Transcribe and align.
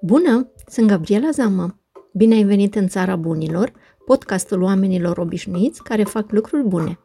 Bună! 0.00 0.52
Sunt 0.66 0.88
Gabriela 0.88 1.30
Zama. 1.30 1.74
Bine 2.12 2.34
ai 2.34 2.42
venit 2.42 2.74
în 2.74 2.88
Țara 2.88 3.16
Bunilor, 3.16 3.72
podcastul 4.04 4.62
oamenilor 4.62 5.18
obișnuiți 5.18 5.82
care 5.82 6.02
fac 6.02 6.30
lucruri 6.30 6.62
bune. 6.62 6.98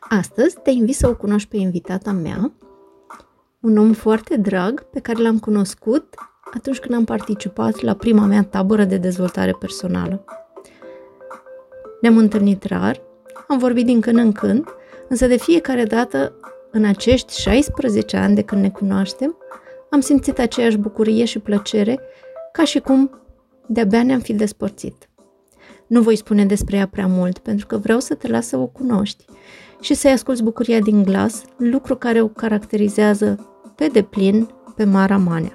Astăzi 0.00 0.56
te 0.62 0.70
invit 0.70 0.94
să 0.94 1.08
o 1.08 1.16
cunoști 1.16 1.48
pe 1.48 1.56
invitata 1.56 2.12
mea, 2.12 2.52
un 3.60 3.76
om 3.76 3.92
foarte 3.92 4.36
drag 4.36 4.82
pe 4.82 5.00
care 5.00 5.22
l-am 5.22 5.38
cunoscut 5.38 6.14
atunci 6.54 6.78
când 6.78 6.94
am 6.94 7.04
participat 7.04 7.80
la 7.80 7.94
prima 7.94 8.24
mea 8.26 8.42
tabără 8.42 8.84
de 8.84 8.96
dezvoltare 8.96 9.52
personală. 9.52 10.24
Ne-am 12.00 12.16
întâlnit 12.16 12.64
rar, 12.64 13.00
am 13.48 13.58
vorbit 13.58 13.84
din 13.86 14.00
când 14.00 14.18
în 14.18 14.32
când, 14.32 14.64
însă 15.08 15.26
de 15.26 15.36
fiecare 15.36 15.84
dată, 15.84 16.32
în 16.70 16.84
acești 16.84 17.40
16 17.40 18.16
ani 18.16 18.34
de 18.34 18.42
când 18.42 18.62
ne 18.62 18.70
cunoaștem, 18.70 19.36
am 19.90 20.00
simțit 20.00 20.38
aceeași 20.38 20.76
bucurie 20.76 21.24
și 21.24 21.38
plăcere 21.38 22.00
ca 22.52 22.64
și 22.64 22.78
cum 22.78 23.10
de-abia 23.66 24.02
ne-am 24.02 24.20
fi 24.20 24.32
despărțit. 24.32 25.08
Nu 25.86 26.00
voi 26.00 26.16
spune 26.16 26.44
despre 26.44 26.76
ea 26.76 26.86
prea 26.86 27.06
mult, 27.06 27.38
pentru 27.38 27.66
că 27.66 27.76
vreau 27.76 28.00
să 28.00 28.14
te 28.14 28.28
las 28.28 28.46
să 28.46 28.56
o 28.56 28.66
cunoști 28.66 29.24
și 29.80 29.94
să-i 29.94 30.10
asculți 30.10 30.42
bucuria 30.42 30.80
din 30.80 31.02
glas, 31.02 31.42
lucru 31.56 31.96
care 31.96 32.22
o 32.22 32.28
caracterizează 32.28 33.46
pe 33.74 33.86
deplin 33.86 34.48
pe 34.76 34.84
Mara 34.84 35.16
Manea. 35.16 35.52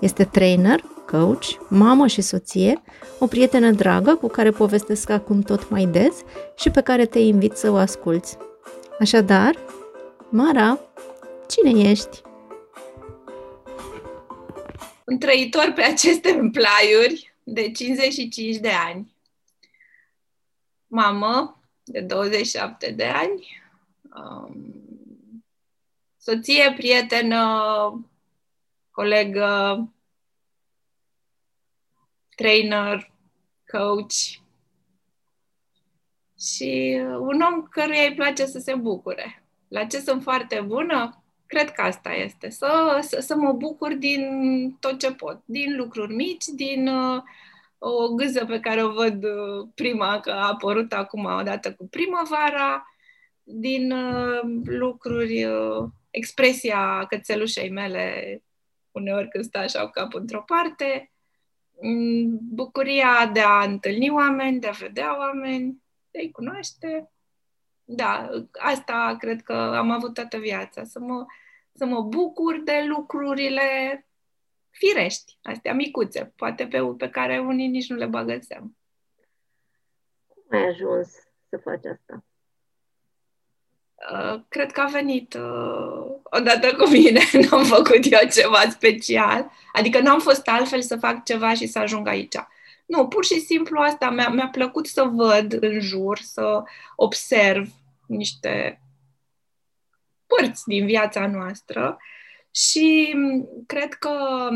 Este 0.00 0.24
trainer, 0.24 0.84
coach, 1.10 1.44
mamă 1.68 2.06
și 2.06 2.20
soție, 2.20 2.82
o 3.18 3.26
prietenă 3.26 3.70
dragă 3.70 4.14
cu 4.14 4.26
care 4.26 4.50
povestesc 4.50 5.10
acum 5.10 5.40
tot 5.40 5.70
mai 5.70 5.84
des 5.84 6.14
și 6.54 6.70
pe 6.70 6.80
care 6.80 7.04
te 7.06 7.18
invit 7.18 7.56
să 7.56 7.70
o 7.70 7.74
asculți. 7.74 8.36
Așadar, 9.00 9.54
Mara, 10.30 10.78
cine 11.46 11.90
ești? 11.90 12.25
Un 15.06 15.18
trăitor 15.18 15.72
pe 15.72 15.82
aceste 15.82 16.50
plaiuri 16.52 17.34
de 17.42 17.70
55 17.70 18.56
de 18.56 18.70
ani, 18.70 19.14
mamă 20.86 21.60
de 21.84 22.00
27 22.00 22.90
de 22.90 23.04
ani, 23.04 23.62
um, 24.16 24.84
soție, 26.18 26.72
prietenă, 26.76 28.10
colegă, 28.90 29.88
trainer, 32.36 33.12
coach 33.66 34.44
și 36.38 37.00
un 37.18 37.40
om 37.40 37.62
căruia 37.62 38.02
îi 38.02 38.14
place 38.14 38.46
să 38.46 38.58
se 38.58 38.74
bucure. 38.74 39.42
La 39.68 39.84
ce 39.84 40.00
sunt 40.00 40.22
foarte 40.22 40.60
bună? 40.60 41.24
Cred 41.46 41.70
că 41.70 41.82
asta 41.82 42.12
este, 42.12 42.50
să, 42.50 42.98
să, 43.00 43.20
să 43.20 43.36
mă 43.36 43.52
bucur 43.52 43.94
din 43.94 44.22
tot 44.80 44.98
ce 44.98 45.12
pot, 45.12 45.42
din 45.44 45.76
lucruri 45.76 46.14
mici, 46.14 46.44
din 46.44 46.88
uh, 46.88 47.22
o 47.78 48.08
gâză 48.08 48.44
pe 48.44 48.60
care 48.60 48.82
o 48.82 48.92
văd 48.92 49.24
uh, 49.24 49.68
prima, 49.74 50.20
că 50.20 50.30
a 50.30 50.46
apărut 50.46 50.92
acum 50.92 51.24
odată 51.24 51.74
cu 51.74 51.88
primăvara, 51.88 52.86
din 53.42 53.92
uh, 53.92 54.40
lucruri, 54.64 55.44
uh, 55.44 55.88
expresia 56.10 57.04
cățelușei 57.08 57.70
mele, 57.70 58.38
uneori 58.90 59.28
când 59.28 59.44
stă 59.44 59.58
așa 59.58 59.84
cu 59.84 59.90
capul 59.90 60.20
într-o 60.20 60.42
parte, 60.42 61.12
mm, 61.80 62.38
bucuria 62.42 63.30
de 63.32 63.40
a 63.40 63.62
întâlni 63.62 64.10
oameni, 64.10 64.60
de 64.60 64.66
a 64.66 64.70
vedea 64.70 65.18
oameni, 65.18 65.82
de 66.10 66.18
a-i 66.18 66.30
cunoaște 66.30 67.10
da, 67.88 68.30
asta 68.52 69.16
cred 69.18 69.42
că 69.42 69.52
am 69.52 69.90
avut 69.90 70.14
toată 70.14 70.36
viața, 70.36 70.84
să 70.84 70.98
mă, 70.98 71.26
să 71.72 71.84
mă 71.84 72.02
bucur 72.02 72.60
de 72.60 72.84
lucrurile 72.86 74.06
firești, 74.70 75.38
astea 75.42 75.74
micuțe, 75.74 76.32
poate 76.36 76.66
pe, 76.66 76.80
pe 76.96 77.10
care 77.10 77.38
unii 77.38 77.68
nici 77.68 77.88
nu 77.88 77.96
le 77.96 78.06
bagă 78.06 78.32
în 78.32 78.42
seamă. 78.42 78.70
Cum 80.26 80.58
ai 80.58 80.66
ajuns 80.66 81.08
să 81.48 81.56
faci 81.56 81.84
asta? 81.84 82.24
Uh, 84.12 84.40
cred 84.48 84.72
că 84.72 84.80
a 84.80 84.86
venit 84.86 85.34
uh, 85.34 86.16
odată 86.22 86.74
cu 86.76 86.88
mine, 86.88 87.20
n-am 87.50 87.64
făcut 87.64 88.12
eu 88.12 88.28
ceva 88.32 88.60
special, 88.70 89.50
adică 89.72 90.00
n-am 90.00 90.20
fost 90.20 90.48
altfel 90.48 90.82
să 90.82 90.96
fac 90.96 91.24
ceva 91.24 91.54
și 91.54 91.66
să 91.66 91.78
ajung 91.78 92.06
aici. 92.08 92.36
Nu, 92.86 93.08
pur 93.08 93.24
și 93.24 93.40
simplu 93.40 93.80
asta 93.80 94.10
mi-a, 94.10 94.28
mi-a 94.28 94.48
plăcut 94.48 94.86
să 94.86 95.02
văd 95.02 95.62
în 95.62 95.80
jur, 95.80 96.18
să 96.18 96.62
observ 96.96 97.72
niște 98.06 98.80
părți 100.26 100.62
din 100.66 100.86
viața 100.86 101.26
noastră 101.26 101.96
și 102.50 103.16
cred 103.66 103.92
că 103.92 104.48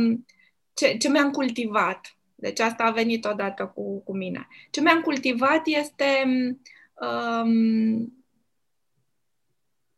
ce, 0.75 0.97
ce 0.97 1.09
mi-am 1.09 1.31
cultivat, 1.31 2.17
deci 2.35 2.61
asta 2.61 2.85
a 2.85 2.91
venit 2.91 3.25
odată 3.25 3.67
cu, 3.75 4.03
cu 4.03 4.17
mine, 4.17 4.49
ce 4.71 4.81
mi-am 4.81 5.01
cultivat 5.01 5.63
este 5.65 6.25
um, 6.95 8.15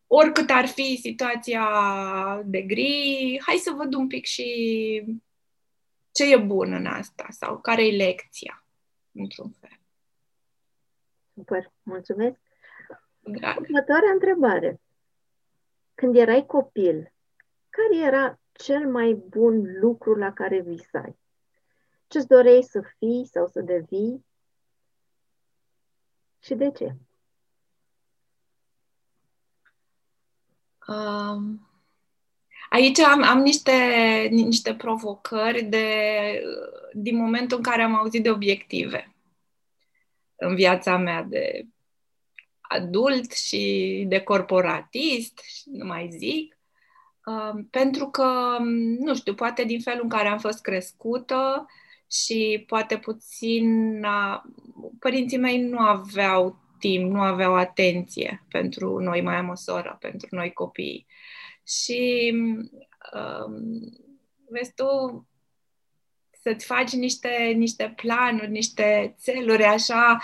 oricât 0.06 0.50
ar 0.50 0.66
fi 0.66 0.98
situația 1.00 1.66
de 2.44 2.60
gri, 2.60 3.40
hai 3.46 3.56
să 3.56 3.72
văd 3.76 3.94
un 3.94 4.06
pic 4.06 4.24
și 4.24 4.46
ce 6.12 6.32
e 6.32 6.36
bun 6.36 6.72
în 6.72 6.86
asta 6.86 7.26
sau 7.30 7.60
care 7.60 7.86
e 7.86 7.96
lecția, 7.96 8.64
într-un 9.12 9.50
fel. 9.50 9.80
Super, 11.34 11.72
mulțumesc. 11.82 12.40
Drag. 13.20 13.60
Următoarea 13.60 14.10
întrebare. 14.10 14.80
Când 15.94 16.16
erai 16.16 16.46
copil, 16.46 17.12
care 17.70 17.96
era 18.06 18.40
cel 18.52 18.90
mai 18.90 19.14
bun 19.14 19.78
lucru 19.80 20.14
la 20.14 20.32
care 20.32 20.60
visai? 20.60 21.18
Ce-ți 22.06 22.26
doreai 22.26 22.62
să 22.62 22.82
fii 22.98 23.26
sau 23.26 23.46
să 23.46 23.60
devii? 23.60 24.26
Și 26.38 26.54
de 26.54 26.70
ce? 26.70 26.96
Um, 30.88 31.71
Aici 32.72 32.98
am, 32.98 33.22
am 33.22 33.38
niște, 33.38 33.72
niște 34.30 34.74
provocări 34.74 35.62
de, 35.62 35.86
din 36.92 37.16
momentul 37.16 37.56
în 37.56 37.62
care 37.62 37.82
am 37.82 37.94
auzit 37.94 38.22
de 38.22 38.30
obiective 38.30 39.14
în 40.36 40.54
viața 40.54 40.96
mea 40.96 41.22
de 41.22 41.66
adult 42.60 43.32
și 43.32 44.04
de 44.08 44.20
corporatist, 44.20 45.40
nu 45.64 45.84
mai 45.84 46.08
zic, 46.10 46.58
um, 47.24 47.64
pentru 47.70 48.06
că, 48.06 48.56
nu 48.98 49.14
știu, 49.14 49.34
poate 49.34 49.64
din 49.64 49.80
felul 49.80 50.02
în 50.02 50.08
care 50.08 50.28
am 50.28 50.38
fost 50.38 50.60
crescută 50.60 51.66
și 52.10 52.64
poate 52.66 52.98
puțin, 52.98 54.00
părinții 54.98 55.38
mei 55.38 55.62
nu 55.62 55.78
aveau 55.78 56.58
timp, 56.78 57.10
nu 57.10 57.20
aveau 57.20 57.54
atenție 57.54 58.44
pentru 58.48 58.98
noi, 58.98 59.20
mai 59.20 59.36
am 59.36 59.48
o 59.48 59.54
soră, 59.54 59.96
pentru 60.00 60.28
noi 60.30 60.52
copii 60.52 61.06
și 61.80 62.32
um, 63.12 63.92
vezi 64.48 64.72
tu 64.74 64.86
să-ți 66.42 66.66
faci 66.66 66.92
niște, 66.92 67.52
niște 67.56 67.92
planuri, 67.96 68.50
niște 68.50 69.14
țeluri 69.18 69.64
așa, 69.64 70.18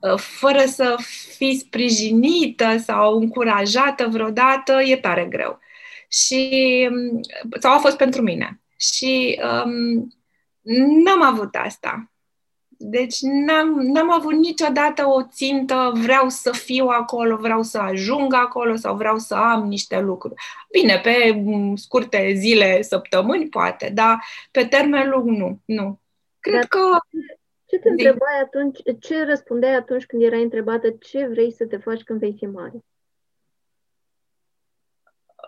uh, 0.00 0.18
fără 0.18 0.64
să 0.66 0.96
fii 1.36 1.58
sprijinită 1.58 2.76
sau 2.76 3.18
încurajată 3.18 4.06
vreodată, 4.08 4.72
e 4.72 4.96
tare 4.96 5.24
greu. 5.24 5.58
Și, 6.08 6.88
um, 6.90 7.20
sau 7.60 7.74
a 7.74 7.78
fost 7.78 7.96
pentru 7.96 8.22
mine. 8.22 8.60
Și 8.76 9.40
um, 9.64 10.08
n-am 11.04 11.22
avut 11.22 11.54
asta. 11.54 12.11
Deci 12.84 13.16
n-am, 13.20 13.68
n-am 13.68 14.12
avut 14.12 14.32
niciodată 14.32 15.06
o 15.06 15.22
țintă, 15.22 15.92
vreau 15.94 16.28
să 16.28 16.52
fiu 16.52 16.86
acolo, 16.86 17.36
vreau 17.36 17.62
să 17.62 17.78
ajung 17.78 18.34
acolo 18.34 18.76
sau 18.76 18.96
vreau 18.96 19.18
să 19.18 19.34
am 19.34 19.66
niște 19.66 20.00
lucruri. 20.00 20.34
Bine, 20.70 21.00
pe 21.02 21.32
mm, 21.44 21.76
scurte 21.76 22.32
zile, 22.36 22.82
săptămâni, 22.82 23.48
poate, 23.48 23.90
dar 23.94 24.24
pe 24.50 24.64
termen 24.64 25.08
lung 25.08 25.28
nu. 25.28 25.60
nu. 25.64 26.00
Cred 26.40 26.54
dar 26.54 26.66
că... 26.66 26.98
Ce 27.66 27.78
te 27.78 27.88
întrebai 27.88 28.40
atunci, 28.42 28.78
ce 29.00 29.24
răspundeai 29.24 29.74
atunci 29.74 30.04
când 30.04 30.22
erai 30.22 30.42
întrebată 30.42 30.90
ce 30.90 31.26
vrei 31.26 31.52
să 31.52 31.66
te 31.66 31.76
faci 31.76 32.02
când 32.02 32.18
vei 32.18 32.34
fi 32.38 32.46
mare? 32.46 32.84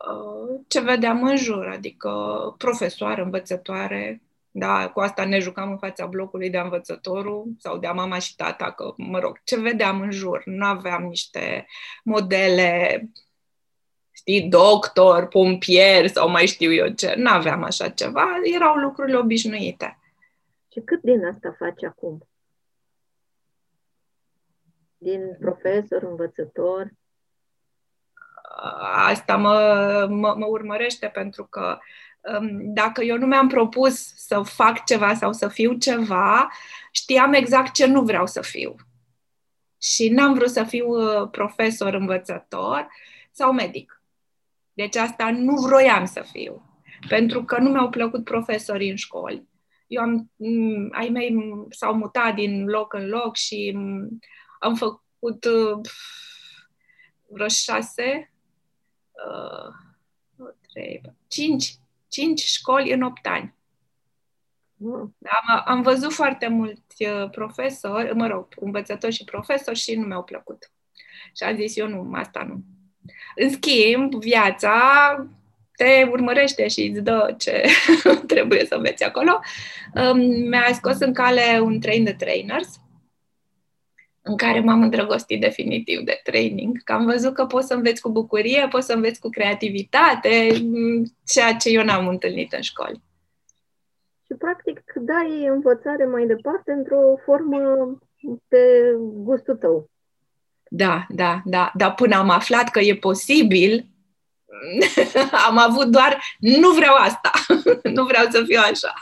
Uh, 0.08 0.60
ce 0.66 0.80
vedeam 0.80 1.22
în 1.22 1.36
jur, 1.36 1.66
adică 1.66 2.10
profesoară, 2.58 3.22
învățătoare, 3.22 4.22
da, 4.56 4.90
cu 4.90 5.00
asta 5.00 5.24
ne 5.24 5.38
jucam 5.38 5.70
în 5.70 5.78
fața 5.78 6.06
blocului 6.06 6.50
de 6.50 6.58
învățătorul 6.58 7.46
sau 7.58 7.78
de 7.78 7.88
mama 7.88 8.18
și 8.18 8.36
tata, 8.36 8.72
că, 8.72 8.94
mă 8.96 9.18
rog, 9.18 9.40
ce 9.44 9.60
vedeam 9.60 10.00
în 10.00 10.10
jur. 10.10 10.42
Nu 10.44 10.66
aveam 10.66 11.02
niște 11.02 11.66
modele, 12.04 13.02
știi, 14.10 14.48
doctor, 14.48 15.26
pompier 15.28 16.06
sau 16.06 16.28
mai 16.28 16.46
știu 16.46 16.72
eu 16.72 16.88
ce. 16.88 17.14
Nu 17.16 17.30
aveam 17.30 17.62
așa 17.62 17.88
ceva. 17.88 18.26
Erau 18.54 18.74
lucrurile 18.74 19.16
obișnuite. 19.16 19.98
Și 20.72 20.80
cât 20.80 21.00
din 21.02 21.24
asta 21.24 21.54
faci 21.58 21.84
acum? 21.84 22.28
Din 24.98 25.36
profesor, 25.40 26.02
învățător? 26.02 26.90
Asta 29.06 29.36
mă, 29.36 30.06
mă, 30.10 30.34
mă 30.38 30.46
urmărește 30.46 31.06
pentru 31.06 31.44
că 31.44 31.60
um, 31.68 31.78
dacă 32.60 33.02
eu 33.02 33.18
nu 33.18 33.26
mi-am 33.26 33.48
propus 33.48 34.14
să 34.16 34.42
fac 34.42 34.84
ceva 34.84 35.14
sau 35.14 35.32
să 35.32 35.48
fiu 35.48 35.72
ceva, 35.72 36.50
știam 36.92 37.32
exact 37.32 37.72
ce 37.72 37.86
nu 37.86 38.02
vreau 38.02 38.26
să 38.26 38.40
fiu. 38.40 38.74
Și 39.80 40.08
n-am 40.08 40.34
vrut 40.34 40.50
să 40.50 40.64
fiu 40.64 40.86
uh, 40.86 41.28
profesor, 41.30 41.94
învățător 41.94 42.88
sau 43.30 43.52
medic. 43.52 44.02
Deci 44.72 44.96
asta 44.96 45.30
nu 45.30 45.54
vroiam 45.54 46.04
să 46.04 46.24
fiu. 46.32 46.62
Pentru 47.08 47.44
că 47.44 47.58
nu 47.58 47.70
mi-au 47.70 47.88
plăcut 47.90 48.24
profesorii 48.24 48.90
în 48.90 48.96
școli. 48.96 49.48
Eu 49.86 50.02
am, 50.02 50.30
mm, 50.36 50.88
ai 50.92 51.08
mei 51.08 51.34
s-au 51.68 51.94
mutat 51.94 52.34
din 52.34 52.64
loc 52.64 52.92
în 52.92 53.08
loc 53.08 53.36
și 53.36 53.72
mm, 53.74 54.18
am 54.58 54.74
făcut 54.74 55.44
uh, 55.44 55.80
vreo 57.28 57.48
șase, 57.48 58.32
uh, 59.10 59.74
trei, 60.72 61.00
cinci, 61.28 61.74
cinci 62.14 62.40
școli 62.40 62.92
în 62.92 63.02
opt 63.02 63.26
ani. 63.26 63.54
Am, 65.22 65.62
am 65.64 65.82
văzut 65.82 66.12
foarte 66.12 66.48
mulți 66.48 67.04
uh, 67.06 67.30
profesori, 67.30 68.14
mă 68.14 68.26
rog, 68.26 68.48
învățători 68.56 69.14
și 69.14 69.24
profesori 69.24 69.78
și 69.78 69.94
nu 69.94 70.06
mi-au 70.06 70.22
plăcut. 70.22 70.70
Și 71.36 71.42
am 71.42 71.56
zis, 71.56 71.76
eu 71.76 71.88
nu, 71.88 72.10
asta 72.14 72.44
nu. 72.48 72.62
În 73.36 73.50
schimb, 73.50 74.14
viața 74.14 74.78
te 75.76 76.08
urmărește 76.10 76.68
și 76.68 76.80
îți 76.80 77.00
dă 77.00 77.34
ce 77.38 77.62
trebuie 78.26 78.64
să 78.64 78.74
înveți 78.74 79.04
acolo. 79.04 79.40
Um, 79.94 80.18
mi-a 80.48 80.72
scos 80.72 80.98
în 80.98 81.12
cale 81.12 81.60
un 81.62 81.80
train 81.80 82.04
de 82.04 82.12
trainers, 82.12 82.80
în 84.26 84.36
care 84.36 84.60
m-am 84.60 84.82
îndrăgostit 84.82 85.40
definitiv 85.40 86.00
de 86.00 86.20
training, 86.22 86.82
că 86.82 86.92
am 86.92 87.04
văzut 87.04 87.34
că 87.34 87.46
poți 87.46 87.66
să 87.66 87.74
înveți 87.74 88.00
cu 88.00 88.10
bucurie, 88.10 88.66
poți 88.70 88.86
să 88.86 88.92
înveți 88.92 89.20
cu 89.20 89.28
creativitate, 89.28 90.48
ceea 91.26 91.54
ce 91.54 91.68
eu 91.68 91.84
n-am 91.84 92.08
întâlnit 92.08 92.52
în 92.52 92.60
școli. 92.60 93.02
Și, 94.26 94.34
practic, 94.38 94.82
dai 94.96 95.46
învățare 95.46 96.04
mai 96.04 96.26
departe 96.26 96.72
într-o 96.72 97.16
formă 97.24 97.58
pe 98.48 98.94
gustul 98.98 99.56
tău. 99.56 99.90
Da, 100.68 101.06
da, 101.08 101.40
da. 101.44 101.70
Dar 101.74 101.94
până 101.94 102.16
am 102.16 102.30
aflat 102.30 102.70
că 102.70 102.80
e 102.80 102.96
posibil, 102.96 103.86
am 105.48 105.58
avut 105.58 105.86
doar, 105.86 106.22
nu 106.38 106.70
vreau 106.70 106.94
asta, 106.94 107.30
nu 107.96 108.04
vreau 108.04 108.26
să 108.30 108.42
fiu 108.44 108.60
așa. 108.62 108.94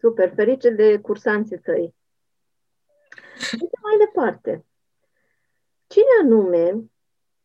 Super, 0.00 0.32
ferice 0.34 0.70
de 0.70 0.98
cursanții 0.98 1.58
tăi. 1.58 1.95
Uite 3.60 3.78
mai 3.82 3.96
departe. 3.98 4.64
Cine 5.86 6.04
anume, 6.22 6.90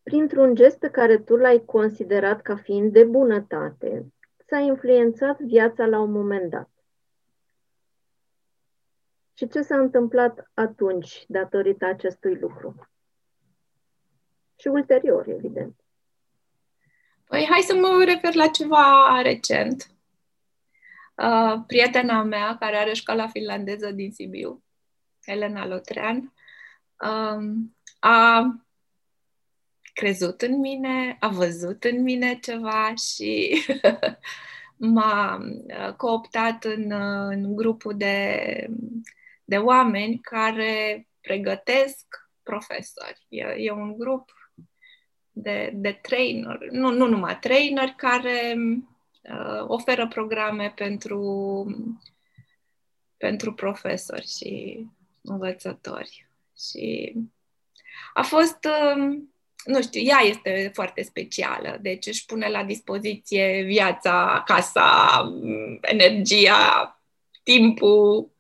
printr-un 0.04 0.56
gest 0.56 0.78
pe 0.78 0.90
care 0.90 1.18
tu 1.18 1.36
l-ai 1.36 1.66
considerat 1.66 2.42
ca 2.42 2.56
fiind 2.56 2.92
de 2.92 3.04
bunătate, 3.04 4.14
ți-a 4.48 4.60
influențat 4.60 5.40
viața 5.40 5.86
la 5.86 6.00
un 6.00 6.12
moment 6.12 6.50
dat? 6.50 6.70
Și 9.34 9.48
ce 9.48 9.62
s-a 9.62 9.80
întâmplat 9.80 10.52
atunci 10.54 11.26
datorită 11.28 11.86
acestui 11.86 12.36
lucru? 12.36 12.90
Și 14.56 14.68
ulterior, 14.68 15.28
evident. 15.28 15.80
Păi 17.24 17.48
hai 17.50 17.62
să 17.62 17.76
mă 17.76 18.04
refer 18.06 18.34
la 18.34 18.48
ceva 18.48 19.22
recent. 19.22 19.92
Uh, 21.16 21.64
prietena 21.68 22.24
mea, 22.24 22.58
care 22.58 22.76
are 22.76 22.94
școala 22.94 23.28
finlandeză 23.28 23.92
din 23.92 24.12
Sibiu, 24.12 24.64
Elena 25.26 25.68
Lotrean, 25.68 26.34
uh, 27.00 27.44
a 28.00 28.46
crezut 29.94 30.42
în 30.42 30.60
mine, 30.60 31.18
a 31.20 31.28
văzut 31.28 31.84
în 31.84 32.02
mine 32.02 32.40
ceva 32.40 32.94
și 32.96 33.62
m-a 34.94 35.38
uh, 35.38 35.94
cooptat 35.94 36.64
în, 36.64 36.92
uh, 36.92 37.28
în 37.30 37.56
grupul 37.56 37.98
de, 37.98 38.68
de 39.44 39.58
oameni 39.58 40.20
care 40.20 41.08
pregătesc 41.22 42.30
profesori. 42.44 43.26
E, 43.30 43.44
e 43.58 43.72
un 43.72 43.98
grup 43.98 44.32
de, 45.32 45.72
de 45.76 46.00
trainer, 46.02 46.58
nu, 46.72 46.92
nu 46.92 47.08
numai 47.08 47.40
trainer, 47.40 47.90
care 47.90 48.56
uh, 48.58 49.64
oferă 49.68 50.08
programe 50.08 50.74
pentru, 50.76 51.66
pentru 53.18 53.54
profesori 53.54 54.28
și 54.28 54.86
învățători. 55.22 56.28
Și 56.58 57.14
a 58.14 58.22
fost, 58.22 58.58
uh, 58.66 59.18
nu 59.66 59.82
știu, 59.82 60.02
ea 60.02 60.20
este 60.20 60.72
foarte 60.74 61.02
specială, 61.02 61.78
deci 61.82 62.06
își 62.06 62.26
pune 62.26 62.48
la 62.48 62.64
dispoziție 62.64 63.62
viața, 63.62 64.44
casa, 64.46 65.22
energia, 65.82 66.96
timpul 67.44 68.32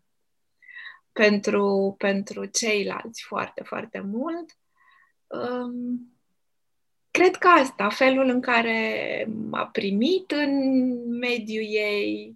pentru, 1.11 1.95
pentru 1.97 2.45
ceilalți 2.45 3.23
foarte, 3.23 3.63
foarte 3.63 3.99
mult. 3.99 4.57
Um, 5.27 6.15
cred 7.11 7.35
că 7.35 7.47
asta, 7.47 7.89
felul 7.89 8.29
în 8.29 8.41
care 8.41 9.25
m-a 9.49 9.65
primit 9.65 10.31
în 10.31 11.17
mediul 11.17 11.63
ei, 11.63 12.35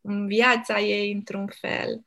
în 0.00 0.26
viața 0.26 0.80
ei, 0.80 1.12
într-un 1.12 1.46
fel. 1.46 2.04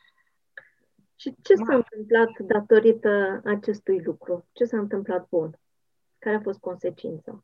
Și 1.24 1.36
ce 1.42 1.56
s-a 1.56 1.75
întâmplat 1.75 2.40
datorită 2.40 3.42
acestui 3.46 4.02
lucru? 4.04 4.48
Ce 4.52 4.64
s-a 4.64 4.78
întâmplat 4.78 5.30
bun? 5.30 5.60
Care 6.20 6.36
a 6.36 6.42
fost 6.42 6.60
consecința? 6.60 7.44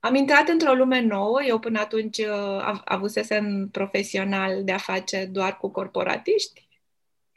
Am 0.00 0.14
intrat 0.14 0.48
într-o 0.48 0.74
lume 0.74 1.00
nouă. 1.00 1.42
Eu 1.42 1.58
până 1.58 1.80
atunci 1.80 2.18
uh, 2.18 2.80
avusesem 2.84 3.68
profesional 3.68 4.64
de 4.64 4.72
a 4.72 4.78
face 4.78 5.24
doar 5.24 5.56
cu 5.56 5.70
corporatiști, 5.70 6.68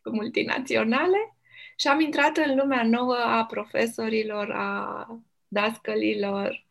cu 0.02 0.10
multinaționale 0.10 1.38
și 1.76 1.88
am 1.88 2.00
intrat 2.00 2.38
în 2.38 2.56
lumea 2.56 2.84
nouă 2.84 3.16
a 3.16 3.46
profesorilor, 3.46 4.52
a 4.52 5.08
dascălilor, 5.48 6.66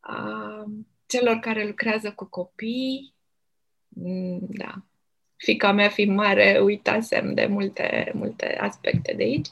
a 0.00 0.64
celor 1.06 1.36
care 1.36 1.66
lucrează 1.66 2.12
cu 2.12 2.24
copii. 2.24 3.14
Mm, 3.88 4.38
da. 4.40 4.84
Fica 5.36 5.72
mea 5.72 5.88
fiind 5.88 6.16
mare, 6.16 6.60
uitasem 6.62 7.34
de 7.34 7.46
multe, 7.46 8.12
multe 8.14 8.58
aspecte 8.60 9.14
de 9.16 9.22
aici. 9.22 9.48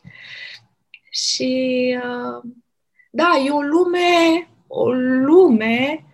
Și 1.11 1.99
da, 3.11 3.43
e 3.47 3.51
o 3.51 3.61
lume, 3.63 4.49
o 4.67 4.93
lume 4.93 6.05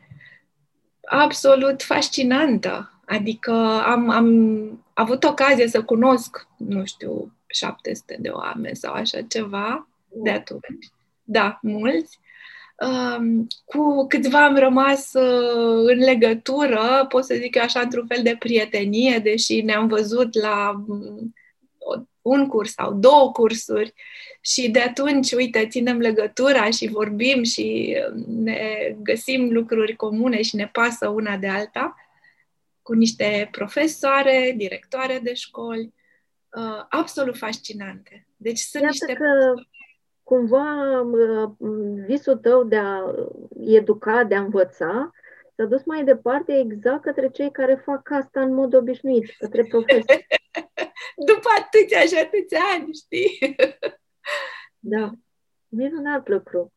absolut 1.04 1.82
fascinantă. 1.82 3.02
Adică 3.06 3.52
am, 3.84 4.10
am 4.10 4.86
avut 4.94 5.24
ocazie 5.24 5.68
să 5.68 5.82
cunosc, 5.82 6.48
nu 6.56 6.84
știu, 6.84 7.32
700 7.46 8.16
de 8.20 8.28
oameni 8.28 8.76
sau 8.76 8.92
așa 8.92 9.22
ceva 9.22 9.88
de 10.08 10.30
atunci. 10.30 10.88
Da, 11.24 11.58
mulți 11.62 12.18
cu 13.64 14.06
câțiva 14.06 14.44
am 14.44 14.56
rămas 14.56 15.12
uh, 15.12 15.90
în 15.92 15.98
legătură, 15.98 17.06
pot 17.08 17.24
să 17.24 17.34
zic 17.34 17.54
eu 17.54 17.62
așa, 17.62 17.80
într-un 17.80 18.06
fel 18.06 18.22
de 18.22 18.36
prietenie, 18.38 19.18
deși 19.18 19.60
ne-am 19.60 19.86
văzut 19.86 20.34
la 20.40 20.84
mm, 20.86 21.34
un 22.22 22.46
curs 22.46 22.72
sau 22.72 22.92
două 22.94 23.32
cursuri 23.32 23.94
și 24.40 24.70
de 24.70 24.80
atunci, 24.80 25.32
uite, 25.32 25.66
ținem 25.66 25.98
legătura 25.98 26.70
și 26.70 26.88
vorbim 26.88 27.42
și 27.42 27.96
uh, 27.96 28.24
ne 28.26 28.94
găsim 29.02 29.52
lucruri 29.52 29.96
comune 29.96 30.42
și 30.42 30.56
ne 30.56 30.68
pasă 30.72 31.08
una 31.08 31.36
de 31.36 31.48
alta 31.48 31.96
cu 32.82 32.92
niște 32.92 33.48
profesoare, 33.50 34.54
directoare 34.56 35.20
de 35.22 35.34
școli, 35.34 35.94
uh, 36.56 36.84
absolut 36.88 37.36
fascinante. 37.36 38.26
Deci 38.36 38.58
sunt 38.58 38.82
Iată 38.82 38.94
niște... 38.94 39.12
Că 39.12 39.62
cumva 40.28 41.02
visul 42.06 42.36
tău 42.36 42.64
de 42.64 42.76
a 42.76 43.14
educa, 43.56 44.24
de 44.24 44.34
a 44.34 44.40
învăța, 44.40 45.10
s-a 45.56 45.64
dus 45.64 45.84
mai 45.84 46.04
departe 46.04 46.58
exact 46.58 47.02
către 47.02 47.28
cei 47.30 47.50
care 47.50 47.74
fac 47.74 48.10
asta 48.10 48.40
în 48.40 48.54
mod 48.54 48.74
obișnuit, 48.74 49.30
către 49.38 49.64
profesori. 49.64 50.26
După 51.30 51.48
atâția 51.58 52.00
și 52.00 52.14
atâția 52.14 52.60
ani, 52.74 52.92
știi? 52.92 53.56
da, 54.92 55.10
minunat 55.68 56.28
lucru. 56.28 56.72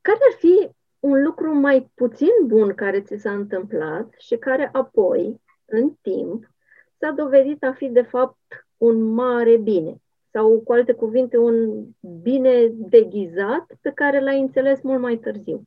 Care 0.00 0.18
ar 0.30 0.38
fi 0.38 0.70
un 0.98 1.22
lucru 1.22 1.54
mai 1.54 1.90
puțin 1.94 2.46
bun 2.46 2.74
care 2.74 3.02
ți 3.02 3.16
s-a 3.16 3.32
întâmplat 3.32 4.14
și 4.18 4.36
care 4.36 4.68
apoi, 4.72 5.40
în 5.64 5.94
timp, 6.00 6.50
s-a 6.98 7.10
dovedit 7.10 7.64
a 7.64 7.72
fi 7.72 7.88
de 7.88 8.02
fapt 8.02 8.66
un 8.76 9.02
mare 9.02 9.56
bine? 9.56 10.00
Sau, 10.32 10.60
cu 10.64 10.72
alte 10.72 10.92
cuvinte, 10.92 11.36
un 11.36 11.84
bine 12.22 12.68
deghizat 12.72 13.66
pe 13.80 13.92
care 13.94 14.20
l-ai 14.20 14.40
înțeles 14.40 14.80
mult 14.82 15.00
mai 15.00 15.16
târziu. 15.16 15.62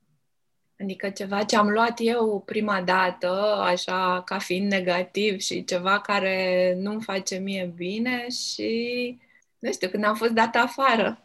Adică 0.80 1.10
ceva 1.10 1.44
ce 1.44 1.56
am 1.56 1.70
luat 1.70 1.94
eu 1.98 2.44
prima 2.46 2.82
dată, 2.82 3.58
așa, 3.62 4.22
ca 4.26 4.38
fiind 4.38 4.72
negativ 4.72 5.40
și 5.40 5.64
ceva 5.64 6.00
care 6.00 6.74
nu-mi 6.80 7.02
face 7.02 7.38
mie 7.38 7.74
bine 7.76 8.28
și, 8.30 9.18
nu 9.60 9.72
știu, 9.72 9.90
când 9.90 10.04
am 10.04 10.16
fost 10.16 10.32
dată 10.32 10.58
afară 10.58 11.24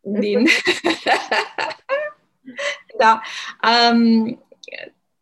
din... 0.00 0.44
da. 2.98 3.20
Um, 3.92 4.44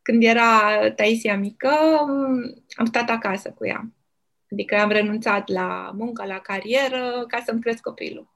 când 0.03 0.23
era 0.23 0.91
Taisia 0.91 1.37
mică, 1.37 1.71
am 2.77 2.85
stat 2.85 3.11
acasă 3.11 3.51
cu 3.51 3.67
ea. 3.67 3.91
Adică 4.53 4.77
am 4.77 4.91
renunțat 4.91 5.49
la 5.49 5.93
muncă, 5.95 6.25
la 6.25 6.39
carieră, 6.39 7.25
ca 7.29 7.43
să-mi 7.45 7.61
cresc 7.61 7.81
copilul. 7.81 8.35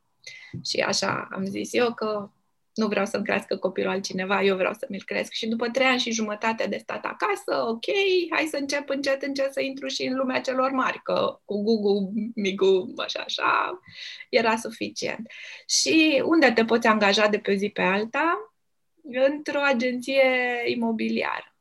Și 0.65 0.81
așa 0.81 1.29
am 1.31 1.45
zis 1.45 1.73
eu 1.73 1.95
că 1.95 2.31
nu 2.75 2.87
vreau 2.87 3.07
să-mi 3.07 3.25
crească 3.25 3.57
copilul 3.57 3.91
altcineva, 3.91 4.43
eu 4.43 4.57
vreau 4.57 4.73
să 4.73 4.87
mi-l 4.89 5.03
cresc. 5.05 5.33
Și 5.33 5.47
după 5.47 5.69
trei 5.69 5.87
ani 5.87 6.01
și 6.01 6.13
jumătate 6.13 6.67
de 6.67 6.77
stat 6.77 7.05
acasă, 7.05 7.69
ok, 7.69 7.85
hai 8.31 8.47
să 8.51 8.57
încep 8.57 8.89
încet, 8.89 9.23
încet 9.23 9.53
să 9.53 9.61
intru 9.61 9.87
și 9.87 10.03
în 10.03 10.17
lumea 10.17 10.41
celor 10.41 10.71
mari, 10.71 11.01
că 11.03 11.41
cu 11.45 11.63
Google, 11.63 12.11
Migu, 12.35 12.93
așa, 12.97 13.21
așa, 13.21 13.81
era 14.29 14.57
suficient. 14.57 15.31
Și 15.67 16.23
unde 16.25 16.53
te 16.53 16.65
poți 16.65 16.87
angaja 16.87 17.29
de 17.29 17.39
pe 17.39 17.55
zi 17.55 17.69
pe 17.69 17.83
alta? 17.83 18.55
Într-o 19.03 19.61
agenție 19.61 20.23
imobiliară. 20.67 21.57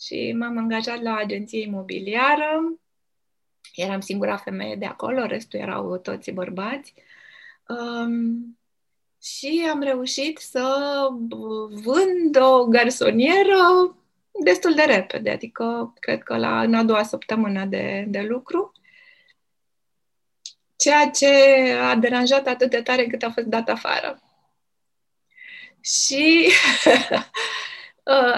Și 0.00 0.34
m-am 0.38 0.58
angajat 0.58 1.02
la 1.02 1.10
o 1.10 1.14
agenție 1.14 1.60
imobiliară, 1.60 2.80
eram 3.74 4.00
singura 4.00 4.36
femeie 4.36 4.76
de 4.76 4.86
acolo, 4.86 5.24
restul 5.26 5.60
erau 5.60 5.96
toți 5.96 6.30
bărbați. 6.30 6.94
Um, 7.68 8.58
și 9.22 9.68
am 9.70 9.82
reușit 9.82 10.38
să 10.38 10.76
vând 11.70 12.36
o 12.40 12.64
garsonieră 12.64 13.96
destul 14.44 14.74
de 14.74 14.82
repede, 14.82 15.30
adică 15.30 15.94
cred 16.00 16.22
că 16.22 16.36
la 16.36 16.62
în 16.62 16.74
a 16.74 16.82
doua 16.82 17.02
săptămână 17.02 17.64
de, 17.64 18.04
de 18.08 18.20
lucru, 18.20 18.72
ceea 20.76 21.10
ce 21.10 21.26
a 21.80 21.96
deranjat 21.96 22.46
atât 22.46 22.70
de 22.70 22.82
tare 22.82 23.06
cât 23.06 23.22
a 23.22 23.30
fost 23.30 23.46
dat 23.46 23.68
afară. 23.68 24.22
Și 25.80 26.50
uh, 26.86 27.22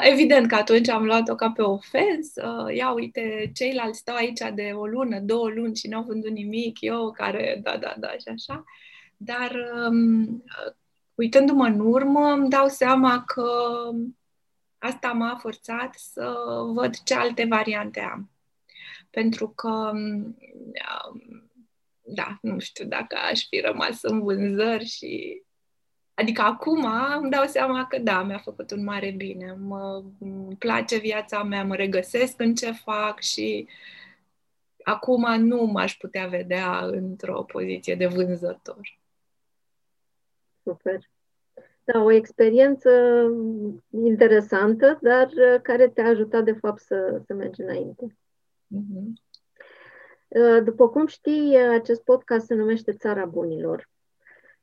evident 0.02 0.48
că 0.48 0.54
atunci 0.54 0.88
am 0.88 1.04
luat-o 1.04 1.34
ca 1.34 1.50
pe 1.50 1.62
ofensă. 1.62 2.66
Ia 2.74 2.92
uite, 2.92 3.50
ceilalți 3.54 3.98
stau 3.98 4.14
aici 4.14 4.40
de 4.54 4.72
o 4.74 4.86
lună, 4.86 5.20
două 5.20 5.48
luni 5.48 5.76
și 5.76 5.88
n-au 5.88 6.02
vândut 6.02 6.30
nimic, 6.30 6.80
eu 6.80 7.10
care, 7.10 7.60
da, 7.62 7.76
da, 7.76 7.94
da, 7.98 8.08
și 8.08 8.28
așa. 8.28 8.64
Dar 9.16 9.56
um, 9.88 10.44
uitându-mă 11.14 11.64
în 11.64 11.80
urmă, 11.80 12.32
îmi 12.32 12.48
dau 12.48 12.68
seama 12.68 13.22
că 13.24 13.44
asta 14.78 15.12
m-a 15.12 15.36
forțat 15.40 15.94
să 15.94 16.34
văd 16.74 17.02
ce 17.02 17.14
alte 17.14 17.44
variante 17.44 18.00
am. 18.00 18.30
Pentru 19.10 19.48
că, 19.48 19.90
um, 19.94 20.36
da, 22.04 22.38
nu 22.40 22.58
știu 22.58 22.84
dacă 22.84 23.16
aș 23.30 23.46
fi 23.48 23.60
rămas 23.60 24.02
în 24.02 24.22
vânzări 24.22 24.84
și 24.84 25.42
Adică 26.14 26.42
acum 26.42 26.86
îmi 27.20 27.30
dau 27.30 27.44
seama 27.46 27.86
că 27.86 27.98
da, 27.98 28.22
mi-a 28.22 28.38
făcut 28.38 28.70
un 28.70 28.84
mare 28.84 29.10
bine. 29.10 29.52
Mă, 29.52 30.02
îmi 30.20 30.56
place 30.56 30.98
viața 30.98 31.42
mea, 31.42 31.64
mă 31.64 31.74
regăsesc 31.74 32.40
în 32.40 32.54
ce 32.54 32.72
fac 32.72 33.20
și 33.20 33.68
acum 34.82 35.42
nu 35.42 35.64
m-aș 35.64 35.96
putea 35.96 36.26
vedea 36.26 36.78
într-o 36.84 37.42
poziție 37.42 37.94
de 37.94 38.06
vânzător. 38.06 38.98
Super. 40.62 41.10
Da, 41.84 42.00
o 42.02 42.10
experiență 42.10 42.90
interesantă, 43.90 44.98
dar 45.02 45.28
care 45.62 45.88
te-a 45.88 46.08
ajutat, 46.08 46.44
de 46.44 46.52
fapt, 46.52 46.80
să, 46.80 47.22
să 47.26 47.34
mergi 47.34 47.60
înainte. 47.60 48.16
Mm-hmm. 48.74 49.12
După 50.64 50.88
cum 50.88 51.06
știi, 51.06 51.56
acest 51.56 52.02
podcast 52.02 52.46
se 52.46 52.54
numește 52.54 52.92
Țara 52.92 53.24
Bunilor. 53.24 53.90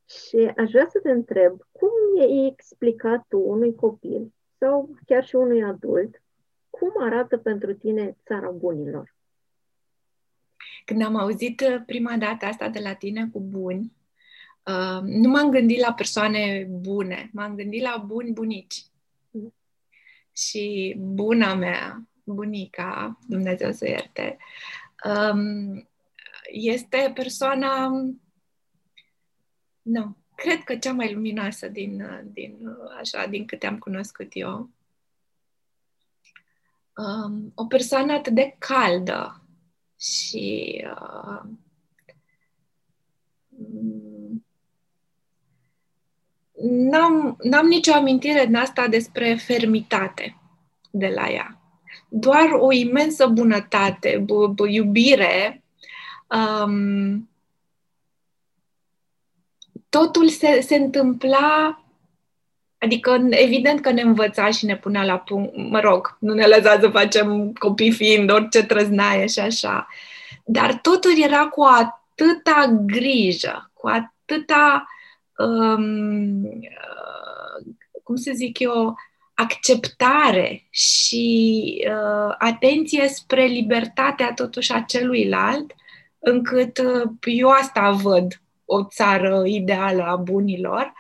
Și 0.10 0.52
aș 0.58 0.72
vrea 0.72 0.88
să 0.90 1.00
te 1.04 1.10
întreb, 1.10 1.60
cum 1.72 2.22
e 2.22 2.48
explicat 2.52 3.26
tu 3.28 3.40
unui 3.40 3.76
copil 3.76 4.34
sau 4.58 4.96
chiar 5.06 5.26
și 5.26 5.36
unui 5.36 5.64
adult, 5.64 6.22
cum 6.70 6.92
arată 7.00 7.38
pentru 7.38 7.74
tine 7.74 8.18
Țara 8.26 8.50
Bunilor? 8.50 9.16
Când 10.86 11.04
am 11.04 11.16
auzit 11.16 11.62
prima 11.86 12.18
dată 12.18 12.46
asta 12.46 12.70
de 12.70 12.80
la 12.80 12.94
tine 12.94 13.30
cu 13.34 13.40
buni, 13.40 13.94
Uh, 14.70 15.02
nu 15.04 15.30
m-am 15.30 15.50
gândit 15.50 15.80
la 15.80 15.94
persoane 15.94 16.68
bune, 16.70 17.30
m-am 17.34 17.56
gândit 17.56 17.82
la 17.82 18.04
buni 18.06 18.32
bunici. 18.32 18.86
Mm. 19.32 19.54
Și 20.36 20.96
buna 21.00 21.56
mea, 21.56 22.08
bunica, 22.24 23.20
Dumnezeu 23.28 23.72
să 23.72 23.88
ierte, 23.88 24.38
um, 25.06 25.88
este 26.52 27.12
persoana, 27.14 27.92
nu, 29.90 30.16
cred 30.36 30.64
că 30.64 30.76
cea 30.76 30.94
mai 30.94 31.14
luminoasă 31.14 31.68
din, 31.68 32.06
din, 32.34 32.78
așa, 33.00 33.26
din 33.26 33.46
câte 33.46 33.68
am 33.68 33.78
cunoscut 33.78 34.28
eu. 34.32 34.70
Um, 36.96 37.52
o 37.56 37.66
persoană 37.66 38.14
atât 38.14 38.34
de 38.34 38.56
caldă 38.58 39.44
și 40.00 40.86
uh, 40.86 41.42
n-am, 46.62 47.38
n-am 47.44 47.68
nicio 47.68 47.94
amintire 47.94 48.46
din 48.46 48.56
asta 48.56 48.88
despre 48.88 49.36
fermitate 49.36 50.42
de 50.92 51.08
la 51.08 51.30
ea. 51.30 51.62
Doar 52.10 52.50
o 52.52 52.72
imensă 52.72 53.28
bunătate, 53.28 54.24
b- 54.24 54.54
b- 54.54 54.70
iubire. 54.70 55.64
Um, 56.28 57.30
totul 59.90 60.30
se, 60.30 60.62
se 60.62 60.76
întâmpla 60.76 61.80
Adică, 62.80 63.28
evident 63.30 63.82
că 63.82 63.92
ne 63.92 64.02
învăța 64.02 64.52
și 64.52 64.66
ne 64.66 64.78
punea 64.78 65.04
la 65.04 65.18
punct, 65.18 65.56
mă 65.56 65.80
rog, 65.80 66.18
nu 66.20 66.34
ne 66.34 66.46
lăsa 66.46 66.80
să 66.80 66.90
facem 66.90 67.54
copii 67.54 67.92
fiind 67.92 68.32
orice 68.32 68.66
trăznaie 68.66 69.28
și 69.28 69.40
așa. 69.40 69.88
Dar 70.46 70.74
totul 70.74 71.22
era 71.24 71.48
cu 71.48 71.62
atâta 71.62 72.84
grijă, 72.86 73.72
cu 73.74 73.88
atâta 73.88 74.88
um, 75.38 76.44
cum 78.04 78.16
să 78.16 78.32
zic 78.36 78.60
eu, 78.60 78.98
acceptare 79.34 80.68
și 80.70 81.88
uh, 81.88 82.36
atenție 82.38 83.08
spre 83.08 83.46
libertatea 83.46 84.34
totuși 84.34 84.72
a 84.72 84.82
celuilalt, 84.82 85.76
încât 86.20 86.78
uh, 86.78 87.10
eu 87.22 87.50
asta 87.50 87.92
văd 87.92 88.42
o 88.72 88.84
țară 88.84 89.44
ideală 89.46 90.04
a 90.04 90.16
bunilor, 90.16 90.94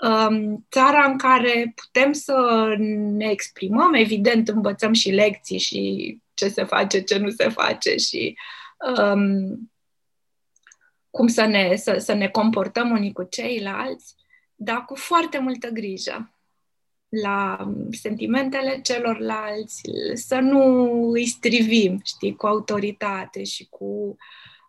um, 0.00 0.66
țara 0.70 1.04
în 1.04 1.18
care 1.18 1.72
putem 1.74 2.12
să 2.12 2.74
ne 3.16 3.30
exprimăm, 3.30 3.94
evident 3.94 4.48
învățăm 4.48 4.92
și 4.92 5.10
lecții 5.10 5.58
și 5.58 6.20
ce 6.34 6.48
se 6.48 6.64
face, 6.64 7.00
ce 7.00 7.18
nu 7.18 7.30
se 7.30 7.48
face 7.48 7.96
și 7.96 8.36
um, 8.96 9.70
cum 11.10 11.26
să 11.26 11.44
ne, 11.44 11.76
să, 11.76 11.96
să 11.98 12.12
ne 12.12 12.28
comportăm 12.28 12.90
unii 12.90 13.12
cu 13.12 13.22
ceilalți, 13.22 14.14
dar 14.54 14.84
cu 14.84 14.94
foarte 14.94 15.38
multă 15.38 15.68
grijă 15.68 16.32
la 17.08 17.68
sentimentele 17.90 18.80
celorlalți, 18.82 19.82
să 20.14 20.38
nu 20.38 20.92
îi 21.10 21.26
strivim, 21.26 22.00
știi, 22.04 22.36
cu 22.36 22.46
autoritate 22.46 23.44
și 23.44 23.66
cu 23.70 24.16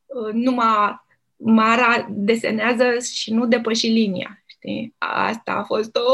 uh, 0.05 0.33
numai 0.33 1.07
Mara 1.41 2.07
desenează 2.09 2.99
și 3.13 3.33
nu 3.33 3.47
depăși 3.47 3.87
linia, 3.87 4.43
știi? 4.45 4.95
Asta 4.97 5.51
a 5.51 5.63
fost 5.63 5.95
o, 5.95 6.11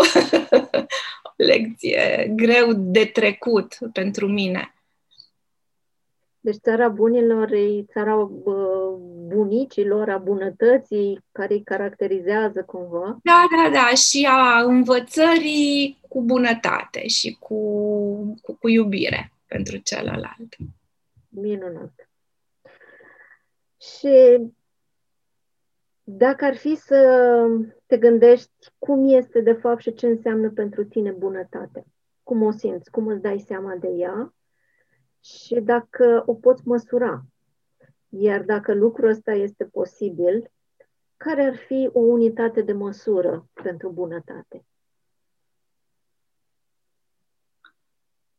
o 1.23 1.29
lecție 1.51 2.31
greu 2.35 2.73
de 2.73 3.05
trecut 3.05 3.77
pentru 3.93 4.27
mine. 4.27 4.75
Deci 6.45 6.55
țara 6.55 6.87
bunilor 6.87 7.51
e 7.51 7.83
țara 7.91 8.29
bunicilor, 9.27 10.09
a 10.09 10.17
bunătății 10.17 11.23
care 11.31 11.53
îi 11.53 11.63
caracterizează 11.63 12.63
cumva. 12.63 13.17
Da, 13.23 13.45
da, 13.55 13.69
da, 13.73 13.95
și 13.95 14.27
a 14.29 14.61
învățării 14.63 15.99
cu 16.09 16.21
bunătate 16.21 17.07
și 17.07 17.37
cu, 17.39 17.57
cu, 18.41 18.53
cu 18.53 18.67
iubire 18.67 19.33
pentru 19.45 19.77
celălalt. 19.77 20.55
Minunat. 21.29 22.09
Și 23.81 24.39
dacă 26.07 26.45
ar 26.45 26.55
fi 26.55 26.75
să 26.75 27.47
te 27.85 27.97
gândești 27.97 28.51
cum 28.77 29.07
este 29.07 29.41
de 29.41 29.53
fapt 29.53 29.81
și 29.81 29.93
ce 29.93 30.07
înseamnă 30.07 30.49
pentru 30.49 30.83
tine 30.83 31.11
bunătate, 31.11 31.85
cum 32.23 32.41
o 32.41 32.51
simți, 32.51 32.91
cum 32.91 33.07
îți 33.07 33.21
dai 33.21 33.39
seama 33.39 33.75
de 33.75 33.87
ea 33.87 34.33
și 35.23 35.59
dacă 35.59 36.23
o 36.25 36.33
poți 36.33 36.61
măsura. 36.65 37.25
Iar 38.09 38.43
dacă 38.43 38.73
lucrul 38.73 39.09
ăsta 39.09 39.31
este 39.31 39.65
posibil, 39.65 40.51
care 41.17 41.43
ar 41.43 41.55
fi 41.55 41.89
o 41.93 41.99
unitate 41.99 42.61
de 42.61 42.73
măsură 42.73 43.49
pentru 43.53 43.89
bunătate? 43.89 44.65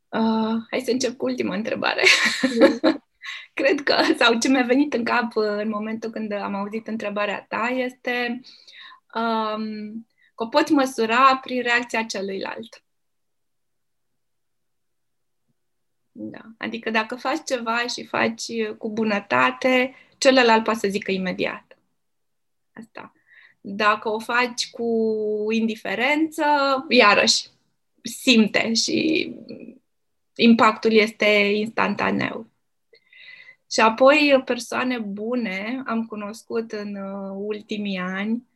Uh, 0.09 0.63
hai 0.71 0.81
să 0.81 0.91
încep 0.91 1.17
cu 1.17 1.25
ultima 1.25 1.55
întrebare. 1.55 2.03
Cred 3.55 3.81
că, 3.83 3.97
sau 4.19 4.39
ce 4.39 4.49
mi-a 4.49 4.63
venit 4.63 4.95
în 4.95 5.05
cap 5.05 5.37
în 5.37 5.69
momentul 5.69 6.11
când 6.11 6.33
am 6.33 6.55
auzit 6.55 6.87
întrebarea 6.87 7.45
ta, 7.49 7.67
este 7.67 8.41
um, 9.15 10.07
că 10.35 10.45
o 10.45 10.47
poți 10.47 10.73
măsura 10.73 11.37
prin 11.37 11.63
reacția 11.63 12.03
celuilalt. 12.05 12.85
Da. 16.13 16.41
Adică 16.59 16.91
dacă 16.91 17.15
faci 17.15 17.43
ceva 17.47 17.87
și 17.87 18.05
faci 18.05 18.45
cu 18.79 18.91
bunătate, 18.91 19.95
celălalt 20.19 20.65
poate 20.65 20.79
să 20.79 20.89
zică 20.89 21.11
imediat. 21.11 21.79
Asta. 22.73 23.13
Dacă 23.61 24.09
o 24.09 24.19
faci 24.19 24.71
cu 24.71 24.87
indiferență, 25.51 26.45
iarăși 26.89 27.47
simte 28.03 28.75
și 28.75 29.31
impactul 30.35 30.93
este 30.93 31.27
instantaneu. 31.55 32.47
Și 33.71 33.81
apoi 33.81 34.43
persoane 34.45 34.99
bune 34.99 35.83
am 35.87 36.07
cunoscut 36.07 36.73
în 36.73 36.95
uh, 36.95 37.35
ultimii 37.35 37.99
ani 37.99 38.49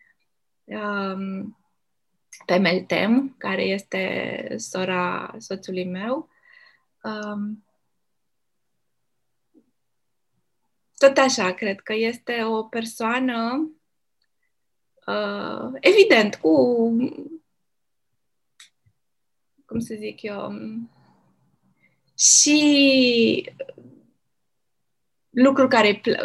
um, 0.65 1.59
pe 2.47 2.57
Meltem, 2.57 3.35
care 3.39 3.63
este 3.63 4.55
sora 4.59 5.35
soțului 5.39 5.85
meu. 5.85 6.29
Um, 7.03 7.65
tot 10.97 11.17
așa, 11.17 11.55
cred 11.55 11.81
că 11.81 11.95
este 11.95 12.45
o 12.45 12.63
persoană 12.63 13.71
uh, 15.07 15.71
evident, 15.81 16.37
cu 16.37 16.51
cum 19.71 19.79
să 19.79 19.95
zic 19.99 20.23
eu, 20.23 20.53
și 22.19 23.55
lucruri 25.31 25.69
care 25.69 25.89
îi 25.89 26.01
plac, 26.01 26.21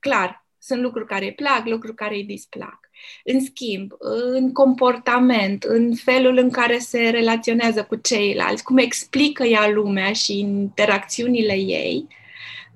clar, 0.00 0.46
sunt 0.58 0.80
lucruri 0.82 1.06
care 1.06 1.24
îi 1.24 1.34
plac, 1.34 1.66
lucruri 1.66 1.94
care 1.94 2.14
îi 2.14 2.24
displac. 2.24 2.78
În 3.24 3.40
schimb, 3.40 3.92
în 4.34 4.52
comportament, 4.52 5.62
în 5.62 5.94
felul 5.94 6.36
în 6.36 6.50
care 6.50 6.78
se 6.78 7.08
relaționează 7.08 7.84
cu 7.84 7.96
ceilalți, 7.96 8.62
cum 8.62 8.76
explică 8.76 9.42
ea 9.42 9.68
lumea 9.68 10.12
și 10.12 10.38
interacțiunile 10.38 11.54
ei, 11.54 12.06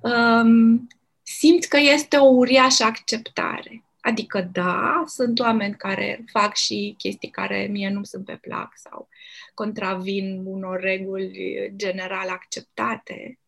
um, 0.01 0.87
simt 1.23 1.65
că 1.65 1.77
este 1.77 2.17
o 2.17 2.27
uriașă 2.27 2.85
acceptare. 2.85 3.83
Adică, 4.01 4.49
da, 4.53 5.03
sunt 5.07 5.39
oameni 5.39 5.75
care 5.75 6.25
fac 6.33 6.57
și 6.57 6.95
chestii 6.99 7.31
care 7.31 7.69
mie 7.71 7.91
nu 7.91 8.05
sunt 8.05 8.25
pe 8.25 8.39
plac 8.41 8.73
sau 8.75 9.09
contravin 9.55 10.43
unor 10.45 10.81
reguli 10.81 11.73
general 11.77 12.29
acceptate, 12.29 13.39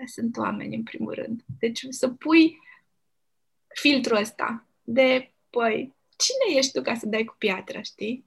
dar 0.00 0.08
sunt 0.08 0.36
oameni, 0.36 0.76
în 0.76 0.82
primul 0.82 1.14
rând. 1.14 1.42
Deci 1.58 1.86
să 1.88 2.08
pui 2.08 2.58
filtrul 3.68 4.16
ăsta 4.16 4.66
de, 4.82 5.32
păi, 5.50 5.94
cine 6.16 6.58
ești 6.58 6.72
tu 6.72 6.82
ca 6.82 6.94
să 6.94 7.06
dai 7.06 7.24
cu 7.24 7.34
piatra, 7.38 7.82
știi? 7.82 8.24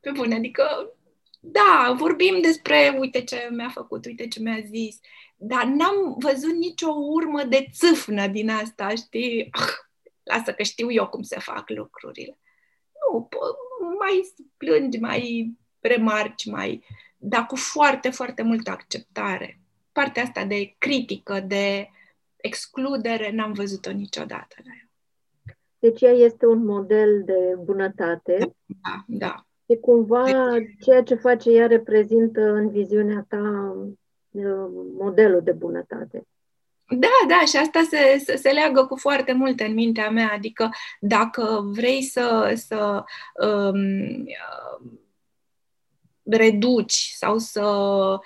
Pe 0.00 0.10
bune, 0.10 0.34
adică, 0.34 0.92
da, 1.40 1.94
vorbim 1.96 2.40
despre, 2.40 2.96
uite 2.98 3.24
ce 3.24 3.48
mi-a 3.50 3.68
făcut, 3.68 4.04
uite 4.04 4.28
ce 4.28 4.40
mi-a 4.40 4.60
zis, 4.64 5.00
dar 5.36 5.64
n-am 5.64 6.16
văzut 6.18 6.54
nicio 6.54 6.90
urmă 6.96 7.42
de 7.42 7.68
țâfnă 7.72 8.26
din 8.26 8.50
asta, 8.50 8.94
știi? 8.94 9.48
Ah, 9.50 9.74
lasă 10.22 10.52
că 10.54 10.62
știu 10.62 10.90
eu 10.90 11.08
cum 11.08 11.22
se 11.22 11.38
fac 11.38 11.70
lucrurile. 11.70 12.38
Nu, 13.10 13.28
mai 13.98 14.34
plângi, 14.56 14.98
mai 14.98 15.52
remarci, 15.80 16.44
mai... 16.44 16.84
dar 17.16 17.46
cu 17.46 17.56
foarte, 17.56 18.10
foarte 18.10 18.42
multă 18.42 18.70
acceptare. 18.70 19.58
Partea 19.94 20.22
asta 20.22 20.44
de 20.44 20.74
critică, 20.78 21.40
de 21.40 21.90
excludere, 22.36 23.30
n-am 23.30 23.52
văzut-o 23.52 23.90
niciodată 23.90 24.56
la 24.64 24.70
ea. 24.78 24.88
Deci 25.78 26.00
ea 26.00 26.10
este 26.10 26.46
un 26.46 26.64
model 26.64 27.22
de 27.24 27.54
bunătate. 27.58 28.54
Da, 28.82 29.04
da. 29.06 29.46
Și 29.70 29.78
cumva 29.80 30.24
ceea 30.80 31.02
ce 31.02 31.14
face 31.14 31.50
ea 31.50 31.66
reprezintă 31.66 32.40
în 32.40 32.70
viziunea 32.70 33.24
ta 33.28 33.74
uh, 34.30 34.66
modelul 34.98 35.42
de 35.42 35.52
bunătate. 35.52 36.26
Da, 36.88 37.28
da, 37.28 37.44
și 37.46 37.56
asta 37.56 37.82
se, 37.88 38.22
se, 38.24 38.36
se 38.36 38.50
leagă 38.50 38.86
cu 38.86 38.96
foarte 38.96 39.32
multe 39.32 39.64
în 39.64 39.74
mintea 39.74 40.10
mea. 40.10 40.32
Adică 40.32 40.70
dacă 41.00 41.64
vrei 41.64 42.02
să, 42.02 42.52
să 42.56 43.04
um, 43.46 44.24
reduci 46.22 47.12
sau 47.16 47.38
să 47.38 47.60
uh, 47.60 48.18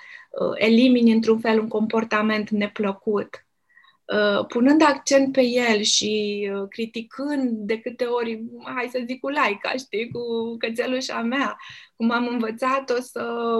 elimini 0.53 1.11
într-un 1.11 1.39
fel 1.39 1.59
un 1.59 1.67
comportament 1.67 2.49
neplăcut, 2.49 3.45
uh, 4.05 4.45
punând 4.45 4.81
accent 4.81 5.31
pe 5.31 5.41
el 5.41 5.81
și 5.81 6.43
uh, 6.53 6.67
criticând 6.69 7.49
de 7.51 7.79
câte 7.79 8.05
ori, 8.05 8.43
hai 8.63 8.89
să 8.91 9.03
zic 9.05 9.19
cu 9.19 9.29
laica, 9.29 9.71
știi, 9.77 10.09
cu 10.11 10.21
cățelușa 10.57 11.21
mea, 11.21 11.57
cum 11.95 12.11
am 12.11 12.27
învățat-o 12.27 13.01
să 13.01 13.55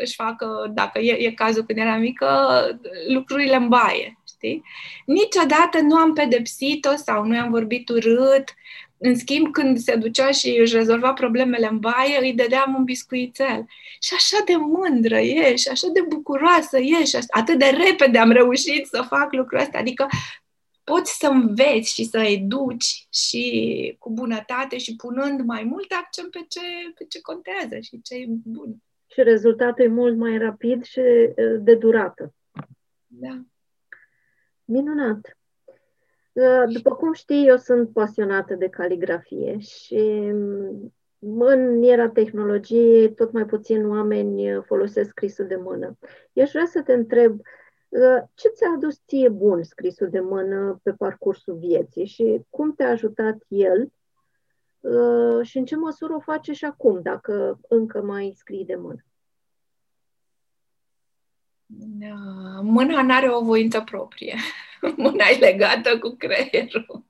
își 0.00 0.14
facă, 0.14 0.70
dacă 0.74 0.98
e, 0.98 1.12
e 1.12 1.30
cazul 1.32 1.64
când 1.64 1.78
era 1.78 1.96
mică, 1.96 2.28
lucrurile 3.08 3.56
în 3.56 3.68
baie, 3.68 4.18
știi? 4.28 4.62
Niciodată 5.06 5.80
nu 5.80 5.96
am 5.96 6.12
pedepsit-o 6.12 6.96
sau 6.96 7.24
nu 7.24 7.38
am 7.38 7.50
vorbit 7.50 7.88
urât. 7.88 8.54
În 8.98 9.16
schimb, 9.16 9.52
când 9.52 9.78
se 9.78 9.96
ducea 9.96 10.30
și 10.30 10.58
își 10.60 10.76
rezolva 10.76 11.12
problemele 11.12 11.68
în 11.70 11.78
baie, 11.78 12.18
îi 12.20 12.34
dădeam 12.34 12.74
un 12.74 12.84
biscuițel. 12.84 13.66
Și 14.00 14.14
așa 14.14 14.44
de 14.44 14.56
mândră 14.56 15.18
e, 15.18 15.56
și 15.56 15.68
așa 15.68 15.88
de 15.92 16.00
bucuroasă 16.08 16.78
e, 16.78 17.04
și 17.04 17.18
atât 17.28 17.58
de 17.58 17.64
repede 17.86 18.18
am 18.18 18.30
reușit 18.30 18.86
să 18.86 19.04
fac 19.08 19.32
lucrul 19.32 19.60
ăsta. 19.60 19.78
Adică 19.78 20.06
poți 20.84 21.16
să 21.18 21.26
înveți 21.26 21.92
și 21.92 22.04
să 22.04 22.18
educi 22.18 23.06
și 23.12 23.96
cu 23.98 24.10
bunătate 24.12 24.78
și 24.78 24.96
punând 24.96 25.40
mai 25.40 25.64
mult 25.64 25.92
accent 25.92 26.30
pe 26.30 26.44
ce, 26.48 26.60
pe 26.94 27.04
ce 27.08 27.20
contează 27.20 27.78
și 27.80 28.00
ce 28.02 28.14
e 28.14 28.26
bun 28.28 28.76
și 29.06 29.22
rezultatul 29.22 29.84
e 29.84 29.88
mult 29.88 30.16
mai 30.16 30.38
rapid 30.38 30.84
și 30.84 31.00
de 31.58 31.74
durată. 31.74 32.34
Da. 33.06 33.40
Minunat! 34.64 35.38
După 36.68 36.94
cum 36.94 37.12
știi, 37.12 37.46
eu 37.46 37.56
sunt 37.56 37.92
pasionată 37.92 38.54
de 38.54 38.68
caligrafie 38.68 39.58
și 39.58 40.32
în 41.38 41.82
era 41.82 42.08
tehnologiei 42.08 43.14
tot 43.14 43.32
mai 43.32 43.44
puțin 43.46 43.88
oameni 43.88 44.62
folosesc 44.64 45.08
scrisul 45.08 45.46
de 45.46 45.56
mână. 45.56 45.98
Eu 46.32 46.44
aș 46.44 46.50
vrea 46.50 46.66
să 46.66 46.82
te 46.82 46.92
întreb, 46.92 47.40
ce 48.34 48.48
ți-a 48.48 48.72
adus 48.76 49.00
ție 49.06 49.28
bun 49.28 49.62
scrisul 49.62 50.08
de 50.08 50.20
mână 50.20 50.80
pe 50.82 50.92
parcursul 50.92 51.56
vieții 51.56 52.06
și 52.06 52.40
cum 52.50 52.74
te-a 52.74 52.90
ajutat 52.90 53.36
el 53.48 53.90
Uh, 54.86 55.46
și 55.46 55.58
în 55.58 55.64
ce 55.64 55.76
măsură 55.76 56.14
o 56.14 56.20
face 56.20 56.52
și 56.52 56.64
acum, 56.64 57.02
dacă 57.02 57.60
încă 57.68 58.02
mai 58.02 58.32
scrii 58.36 58.64
de 58.64 58.74
mână? 58.74 59.04
Da, 61.66 62.14
mâna 62.62 63.02
nu 63.02 63.14
are 63.14 63.30
o 63.30 63.44
voință 63.44 63.80
proprie. 63.80 64.36
Mâna 64.96 65.24
e 65.24 65.38
legată 65.38 65.98
cu 65.98 66.16
creierul. 66.18 67.04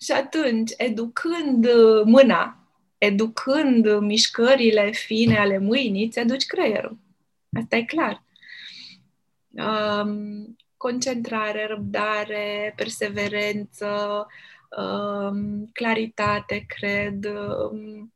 Și 0.00 0.12
atunci, 0.12 0.70
educând 0.76 1.66
mâna, 2.04 2.56
educând 2.98 3.98
mișcările 3.98 4.90
fine 4.90 5.38
ale 5.38 5.58
mâinii, 5.58 6.06
îți 6.06 6.18
aduci 6.18 6.46
creierul. 6.46 6.98
Asta 7.60 7.76
e 7.76 7.82
clar. 7.82 8.24
Um, 9.48 10.56
concentrare, 10.76 11.66
răbdare, 11.66 12.72
perseverență, 12.76 14.26
um, 14.76 15.66
claritate, 15.72 16.64
cred, 16.68 17.24
um, 17.24 18.12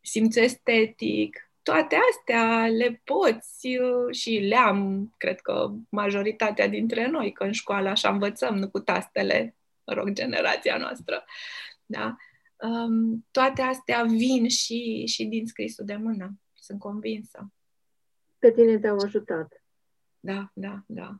simț 0.00 0.36
estetic, 0.36 1.51
toate 1.62 1.96
astea 2.10 2.66
le 2.66 3.02
poți 3.04 3.66
uh, 3.66 4.14
și 4.14 4.30
le-am, 4.30 5.12
cred 5.16 5.40
că 5.40 5.70
majoritatea 5.88 6.68
dintre 6.68 7.08
noi, 7.08 7.32
că 7.32 7.44
în 7.44 7.52
școală 7.52 7.88
așa 7.88 8.08
învățăm, 8.08 8.56
nu 8.56 8.70
cu 8.70 8.78
tastele, 8.78 9.56
mă 9.84 9.92
rog, 9.92 10.10
generația 10.10 10.76
noastră. 10.76 11.24
Da? 11.86 12.16
Um, 12.56 13.26
toate 13.30 13.62
astea 13.62 14.02
vin 14.02 14.48
și, 14.48 15.06
și 15.06 15.24
din 15.24 15.46
scrisul 15.46 15.84
de 15.84 15.96
mână, 15.96 16.32
sunt 16.54 16.78
convinsă. 16.78 17.52
Pe 18.38 18.50
tine 18.50 18.78
te-au 18.78 18.98
ajutat. 18.98 19.64
Da, 20.20 20.50
da, 20.54 20.82
da. 20.86 21.16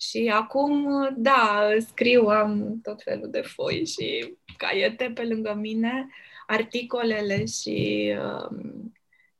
Și 0.00 0.30
acum, 0.34 0.88
da, 1.16 1.68
scriu, 1.78 2.26
am 2.26 2.80
tot 2.82 3.02
felul 3.02 3.30
de 3.30 3.40
foi 3.40 3.84
și 3.86 4.36
caiete 4.56 5.10
pe 5.14 5.24
lângă 5.24 5.54
mine, 5.54 6.08
articolele 6.46 7.44
și 7.44 8.12
um, 8.50 8.92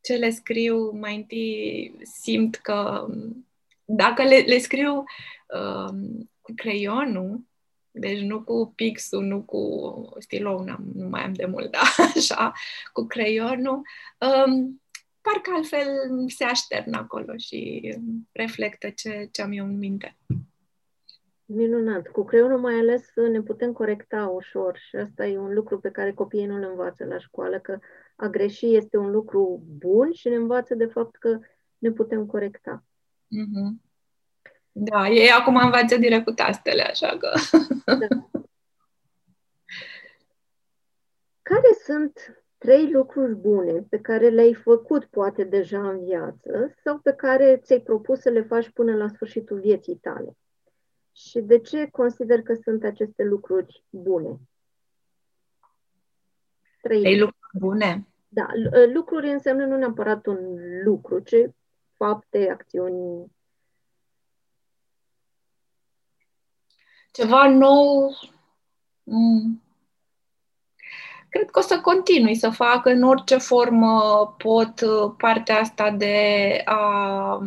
ce 0.07 0.17
le 0.17 0.31
scriu, 0.31 0.91
mai 0.91 1.17
întâi 1.17 1.97
simt 2.03 2.57
că 2.57 3.07
dacă 3.85 4.23
le, 4.23 4.37
le 4.37 4.59
scriu 4.59 4.93
um, 4.95 6.31
cu 6.41 6.53
creionul, 6.57 7.41
deci 7.91 8.21
nu 8.21 8.43
cu 8.43 8.73
pixul, 8.75 9.25
nu 9.25 9.43
cu 9.43 9.61
stilou, 10.19 10.65
nu 10.95 11.09
mai 11.09 11.23
am 11.23 11.33
de 11.33 11.47
mult, 11.47 11.71
da, 11.71 11.83
așa, 12.17 12.53
cu 12.93 13.07
creionul, 13.07 13.83
um, 14.19 14.83
parcă 15.21 15.51
altfel 15.55 15.87
se 16.29 16.45
aștern 16.45 16.93
acolo 16.93 17.37
și 17.37 17.95
reflectă 18.33 18.91
ce, 18.91 19.29
ce 19.33 19.43
am 19.43 19.53
eu 19.53 19.65
în 19.65 19.79
minte. 19.79 20.17
Minunat. 21.45 22.07
Cu 22.07 22.25
creionul 22.25 22.59
mai 22.59 22.75
ales 22.75 23.03
ne 23.31 23.41
putem 23.41 23.73
corecta 23.73 24.27
ușor 24.27 24.79
și 24.89 24.97
asta 24.97 25.27
e 25.27 25.39
un 25.39 25.55
lucru 25.55 25.81
pe 25.81 25.91
care 25.91 26.13
copiii 26.13 26.47
nu 26.47 26.59
le 26.59 26.67
învață 26.67 27.05
la 27.05 27.19
școală, 27.19 27.59
că 27.59 27.79
a 28.17 28.29
greși 28.29 28.75
este 28.75 28.97
un 28.97 29.11
lucru 29.11 29.63
bun 29.79 30.13
și 30.13 30.29
ne 30.29 30.35
învață 30.35 30.75
de 30.75 30.87
fapt 30.87 31.17
că 31.17 31.39
ne 31.79 31.91
putem 31.91 32.27
corecta. 32.27 32.85
Mm-hmm. 33.25 33.85
Da, 34.73 35.09
ei 35.09 35.31
acum 35.31 35.57
învață 35.57 35.97
direct 35.97 36.25
cu 36.25 36.33
tastele, 36.33 36.83
așa 36.83 37.17
că... 37.19 37.33
Da. 37.85 38.07
Care 41.43 41.73
sunt 41.85 42.43
trei 42.59 42.91
lucruri 42.91 43.35
bune 43.35 43.87
pe 43.89 44.01
care 44.01 44.29
le-ai 44.29 44.55
făcut 44.55 45.05
poate 45.05 45.45
deja 45.45 45.89
în 45.89 46.05
viață 46.05 46.75
sau 46.85 46.99
pe 46.99 47.13
care 47.13 47.57
ți-ai 47.57 47.81
propus 47.81 48.21
să 48.21 48.31
le 48.31 48.43
faci 48.43 48.71
până 48.71 48.97
la 48.97 49.09
sfârșitul 49.09 49.61
vieții 49.61 49.97
tale? 49.97 50.37
Și 51.13 51.41
de 51.41 51.59
ce 51.59 51.89
consider 51.91 52.43
că 52.43 52.55
sunt 52.63 52.85
aceste 52.85 53.23
lucruri 53.23 53.85
bune? 53.91 54.41
Trei, 56.83 57.01
trei 57.01 57.19
lucruri 57.19 57.46
bune? 57.59 58.07
Da, 58.29 58.47
lucruri 58.93 59.31
înseamnă 59.31 59.65
nu 59.67 59.77
neapărat 59.77 60.27
un 60.27 60.39
lucru, 60.85 61.19
ci 61.19 61.35
fapte, 61.97 62.51
acțiuni. 62.51 63.33
Ceva 67.11 67.49
nou. 67.49 68.11
Mm 69.03 69.61
cred 71.37 71.51
că 71.51 71.59
o 71.59 71.63
să 71.63 71.81
continui 71.81 72.35
să 72.35 72.51
fac 72.51 72.87
în 72.87 73.03
orice 73.03 73.37
formă 73.37 74.35
pot 74.39 74.81
uh, 74.81 75.15
partea 75.17 75.59
asta 75.59 75.91
de 75.91 76.63
a 76.65 77.41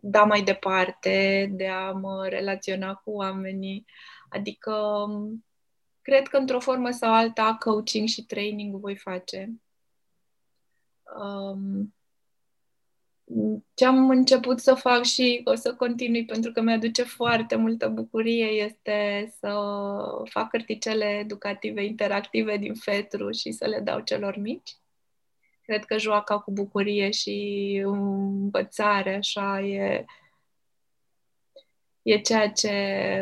da 0.00 0.24
mai 0.24 0.42
departe, 0.42 1.50
de 1.52 1.68
a 1.68 1.90
mă 1.90 2.26
relaționa 2.28 2.94
cu 2.94 3.10
oamenii. 3.10 3.86
Adică 4.28 4.72
um, 5.08 5.44
cred 6.04 6.26
că 6.26 6.36
într-o 6.36 6.60
formă 6.60 6.90
sau 6.90 7.14
alta 7.14 7.56
coaching 7.60 8.08
și 8.08 8.24
training 8.24 8.74
voi 8.74 8.96
face. 8.96 9.50
Um, 11.18 11.94
ce 13.74 13.84
am 13.84 14.10
început 14.10 14.60
să 14.60 14.74
fac 14.74 15.02
și 15.02 15.40
o 15.44 15.54
să 15.54 15.74
continui 15.74 16.24
pentru 16.24 16.52
că 16.52 16.60
mi-aduce 16.60 17.02
foarte 17.02 17.56
multă 17.56 17.88
bucurie 17.88 18.44
este 18.44 19.28
să 19.38 19.58
fac 20.24 20.50
cărticele 20.50 21.04
educative 21.04 21.84
interactive 21.84 22.56
din 22.56 22.74
Fetru 22.74 23.30
și 23.30 23.52
să 23.52 23.66
le 23.66 23.80
dau 23.80 24.00
celor 24.00 24.36
mici. 24.36 24.76
Cred 25.62 25.84
că 25.84 25.98
joaca 25.98 26.38
cu 26.38 26.50
bucurie 26.52 27.10
și 27.10 27.80
învățare 27.84 29.14
așa 29.14 29.60
e 29.60 30.04
e 32.04 32.18
ceea 32.18 32.50
ce 32.50 32.72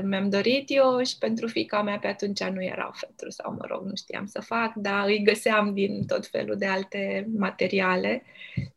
mi-am 0.05 0.29
dorit 0.29 0.64
eu 0.66 1.03
și 1.03 1.18
pentru 1.18 1.47
fica 1.47 1.83
mea 1.83 1.99
pe 1.99 2.07
atunci 2.07 2.42
nu 2.42 2.64
erau 2.64 2.90
fetru 2.95 3.31
sau, 3.31 3.53
mă 3.53 3.64
rog, 3.66 3.85
nu 3.85 3.97
știam 3.97 4.27
să 4.27 4.40
fac, 4.40 4.75
dar 4.75 5.07
îi 5.07 5.23
găseam 5.23 5.75
din 5.75 6.07
tot 6.07 6.27
felul 6.27 6.57
de 6.57 6.66
alte 6.66 7.29
materiale 7.37 8.23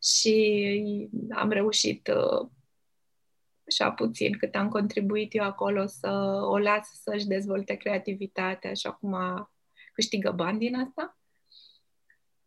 și 0.02 1.08
am 1.30 1.50
reușit 1.50 2.08
uh, 2.08 2.48
așa 3.68 3.90
puțin 3.90 4.38
cât 4.38 4.54
am 4.54 4.68
contribuit 4.68 5.34
eu 5.34 5.44
acolo 5.44 5.86
să 5.86 6.40
o 6.42 6.58
las 6.58 7.00
să-și 7.02 7.26
dezvolte 7.26 7.74
creativitatea 7.74 8.74
și 8.74 8.86
acum 8.86 9.16
câștigă 9.92 10.30
bani 10.30 10.58
din 10.58 10.74
asta 10.74 11.18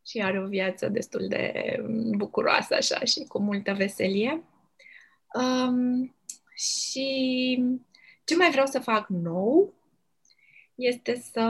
și 0.05 0.21
are 0.21 0.43
o 0.43 0.47
viață 0.47 0.89
destul 0.89 1.27
de 1.27 1.75
bucuroasă 2.17 2.75
așa 2.75 2.99
și 2.99 3.23
cu 3.27 3.39
multă 3.39 3.73
veselie. 3.73 4.43
Um, 5.33 6.18
și 6.59 7.63
ce 8.23 8.35
mai 8.35 8.51
vreau 8.51 8.65
să 8.65 8.79
fac 8.79 9.07
nou 9.07 9.73
este 10.75 11.15
să 11.15 11.41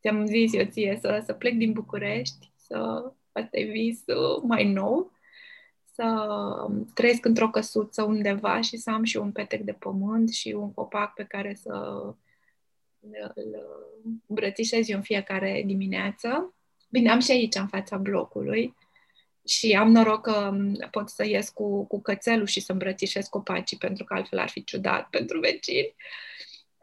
ți-am 0.00 0.26
zis 0.26 0.52
eu 0.54 0.64
ție, 0.64 0.98
să, 1.00 1.22
să 1.24 1.32
plec 1.32 1.54
din 1.54 1.72
București, 1.72 2.52
să 2.56 3.12
asta 3.32 3.58
e 3.58 3.64
visul 3.64 4.42
mai 4.46 4.72
nou, 4.72 5.12
să 5.92 6.26
trăiesc 6.94 7.24
într-o 7.24 7.50
căsuță 7.50 8.02
undeva 8.02 8.60
și 8.60 8.76
să 8.76 8.90
am 8.90 9.02
și 9.02 9.16
un 9.16 9.32
petec 9.32 9.60
de 9.60 9.72
pământ 9.72 10.30
și 10.30 10.48
un 10.48 10.72
copac 10.74 11.14
pe 11.14 11.24
care 11.24 11.54
să 11.54 12.04
îl 13.34 13.66
îmbrățișez 14.26 14.88
eu 14.88 14.96
în 14.96 15.02
fiecare 15.02 15.62
dimineață. 15.66 16.54
Bine, 16.90 17.10
am 17.10 17.20
și 17.20 17.30
aici, 17.30 17.54
în 17.54 17.66
fața 17.66 17.96
blocului, 17.96 18.74
și 19.46 19.72
am 19.72 19.90
noroc 19.90 20.20
că 20.20 20.56
pot 20.90 21.08
să 21.08 21.26
ies 21.26 21.48
cu, 21.48 21.86
cu 21.86 22.00
cățelul 22.00 22.46
și 22.46 22.60
să 22.60 22.72
îmbrățișez 22.72 23.26
copacii, 23.26 23.76
pentru 23.76 24.04
că 24.04 24.14
altfel 24.14 24.38
ar 24.38 24.48
fi 24.48 24.64
ciudat 24.64 25.08
pentru 25.08 25.40
vecini. 25.40 25.94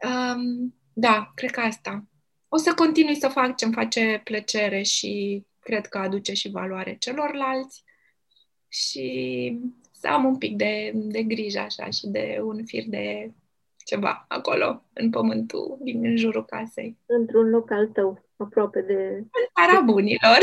Um, 0.04 0.74
da, 0.92 1.32
cred 1.34 1.50
că 1.50 1.60
asta. 1.60 2.04
O 2.48 2.56
să 2.56 2.74
continui 2.74 3.14
să 3.14 3.28
fac 3.28 3.56
ce 3.56 3.64
îmi 3.64 3.74
face 3.74 4.20
plăcere 4.24 4.82
și 4.82 5.42
cred 5.58 5.86
că 5.86 5.98
aduce 5.98 6.32
și 6.32 6.50
valoare 6.50 6.96
celorlalți 6.98 7.84
și 8.68 9.58
să 9.92 10.08
am 10.08 10.24
un 10.24 10.38
pic 10.38 10.56
de, 10.56 10.92
de 10.94 11.22
grijă 11.22 11.58
așa 11.58 11.90
și 11.90 12.06
de 12.06 12.40
un 12.42 12.64
fir 12.64 12.84
de 12.86 13.32
ceva 13.84 14.24
acolo, 14.28 14.84
în 14.92 15.10
pământul 15.10 15.78
din 15.80 16.04
în 16.04 16.16
jurul 16.16 16.44
casei. 16.44 16.98
Într-un 17.06 17.48
loc 17.48 17.70
al 17.70 17.86
tău, 17.86 18.24
aproape 18.42 18.80
de... 18.80 18.94
În 19.16 19.66
țara 19.66 19.80
bunilor. 19.80 20.38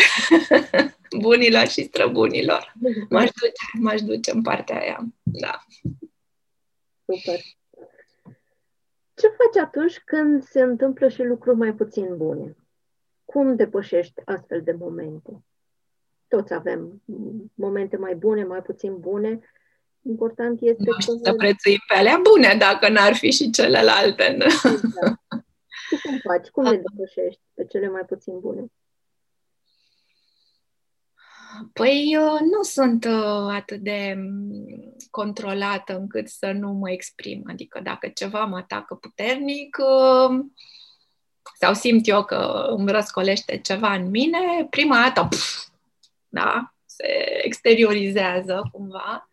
bunilor 1.28 1.68
și 1.68 1.84
străbunilor. 1.84 2.74
M-aș 3.10 3.30
duce, 3.30 3.80
m-aș 3.80 4.02
duce 4.02 4.32
în 4.32 4.42
partea 4.42 4.80
aia. 4.80 5.06
Da. 5.22 5.64
Super. 7.06 7.40
Ce 9.14 9.28
faci 9.28 9.64
atunci 9.64 10.00
când 10.06 10.44
se 10.44 10.62
întâmplă 10.62 11.08
și 11.08 11.24
lucruri 11.24 11.58
mai 11.58 11.74
puțin 11.74 12.18
bune? 12.18 12.56
Cum 13.26 13.56
depășești 13.56 14.22
astfel 14.26 14.62
de 14.62 14.72
momente? 14.72 15.44
Toți 16.28 16.54
avem 16.54 17.02
momente 17.54 17.98
mai 17.98 18.16
bune, 18.16 18.44
mai 18.44 18.62
puțin 18.62 19.00
bune. 19.00 19.40
Important 20.02 20.62
este 20.62 20.84
nu 20.86 21.00
știu 21.00 21.18
să 21.24 21.34
prețuim 21.34 21.80
pe 21.88 21.94
alea 21.94 22.20
bune 22.24 22.56
dacă 22.60 22.90
n-ar 22.90 23.14
fi 23.16 23.32
și 23.32 23.50
celelalte. 23.50 24.24
Exact. 24.24 24.80
Cum 26.04 26.18
faci? 26.24 26.48
Cum 26.48 26.64
le 26.64 26.82
depășești 26.90 27.42
pe 27.54 27.66
cele 27.66 27.90
mai 27.90 28.02
puțin 28.02 28.40
bune? 28.40 28.66
Păi 31.74 32.18
nu 32.52 32.64
sunt 32.64 33.06
uh, 33.06 33.48
atât 33.52 33.80
de 33.80 34.14
mm, 34.18 34.96
controlată 35.12 35.98
încât 35.98 36.28
să 36.28 36.52
nu 36.52 36.72
mă 36.72 36.92
exprim. 36.92 37.44
Adică 37.48 37.80
dacă 37.80 38.08
ceva 38.08 38.46
mă 38.46 38.58
atacă 38.58 38.96
puternic 38.96 39.78
uh, 39.80 40.46
sau 41.60 41.74
simt 41.74 42.08
eu 42.08 42.24
că 42.24 42.66
îmi 42.78 42.92
răscolește 42.92 43.58
ceva 43.58 43.94
în 43.94 44.10
mine, 44.10 44.68
prima 44.70 44.96
dată, 44.96 45.28
pf, 45.30 45.68
da, 46.28 46.74
se 46.86 47.08
exteriorizează 47.44 48.70
cumva 48.72 49.30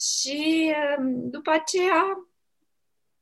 și 0.00 0.72
um, 0.98 1.30
după 1.30 1.50
aceea 1.50 2.27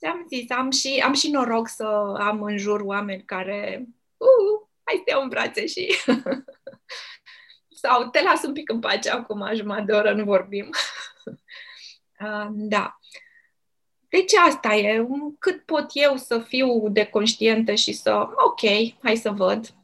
ți-am 0.07 0.27
zis, 0.29 0.51
am 0.51 0.71
și, 0.71 1.03
am 1.05 1.12
și 1.12 1.31
noroc 1.31 1.69
să 1.69 2.14
am 2.19 2.42
în 2.42 2.57
jur 2.57 2.81
oameni 2.81 3.25
care 3.25 3.87
uh, 4.16 4.69
hai 4.83 5.03
să 5.05 5.11
iau 5.11 5.23
în 5.23 5.29
brațe 5.29 5.66
și 5.66 5.95
sau 7.83 8.09
te 8.09 8.23
las 8.23 8.42
un 8.42 8.53
pic 8.53 8.71
în 8.71 8.81
pace 8.81 9.11
acum, 9.11 9.55
jumătate 9.55 9.85
de 9.85 9.92
oră 9.92 10.14
nu 10.14 10.25
vorbim. 10.25 10.71
uh, 12.21 12.47
da. 12.75 12.99
Deci 14.09 14.35
asta 14.35 14.75
e, 14.75 15.07
cât 15.38 15.64
pot 15.64 15.87
eu 15.92 16.16
să 16.16 16.38
fiu 16.38 16.88
de 16.88 17.05
conștientă 17.07 17.75
și 17.75 17.92
să, 17.92 18.29
ok, 18.37 18.61
hai 19.03 19.16
să 19.16 19.31
văd. 19.31 19.75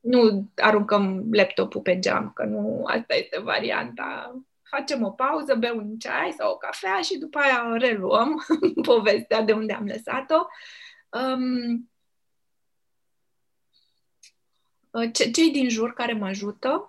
Nu 0.00 0.50
aruncăm 0.56 1.28
laptopul 1.32 1.80
pe 1.80 1.98
geam, 1.98 2.32
că 2.34 2.44
nu 2.44 2.84
asta 2.86 3.14
este 3.14 3.40
varianta 3.40 4.36
facem 4.76 5.04
o 5.04 5.10
pauză, 5.10 5.54
bem 5.54 5.76
un 5.76 5.98
ceai 5.98 6.34
sau 6.38 6.52
o 6.52 6.56
cafea 6.56 7.00
și 7.00 7.18
după 7.18 7.38
aia 7.38 7.76
reluăm 7.76 8.44
povestea 8.86 9.42
de 9.42 9.52
unde 9.52 9.72
am 9.72 9.86
lăsat-o. 9.86 10.46
Um, 11.18 11.90
cei 15.32 15.50
din 15.50 15.68
jur 15.68 15.92
care 15.92 16.12
mă 16.12 16.26
ajută, 16.26 16.88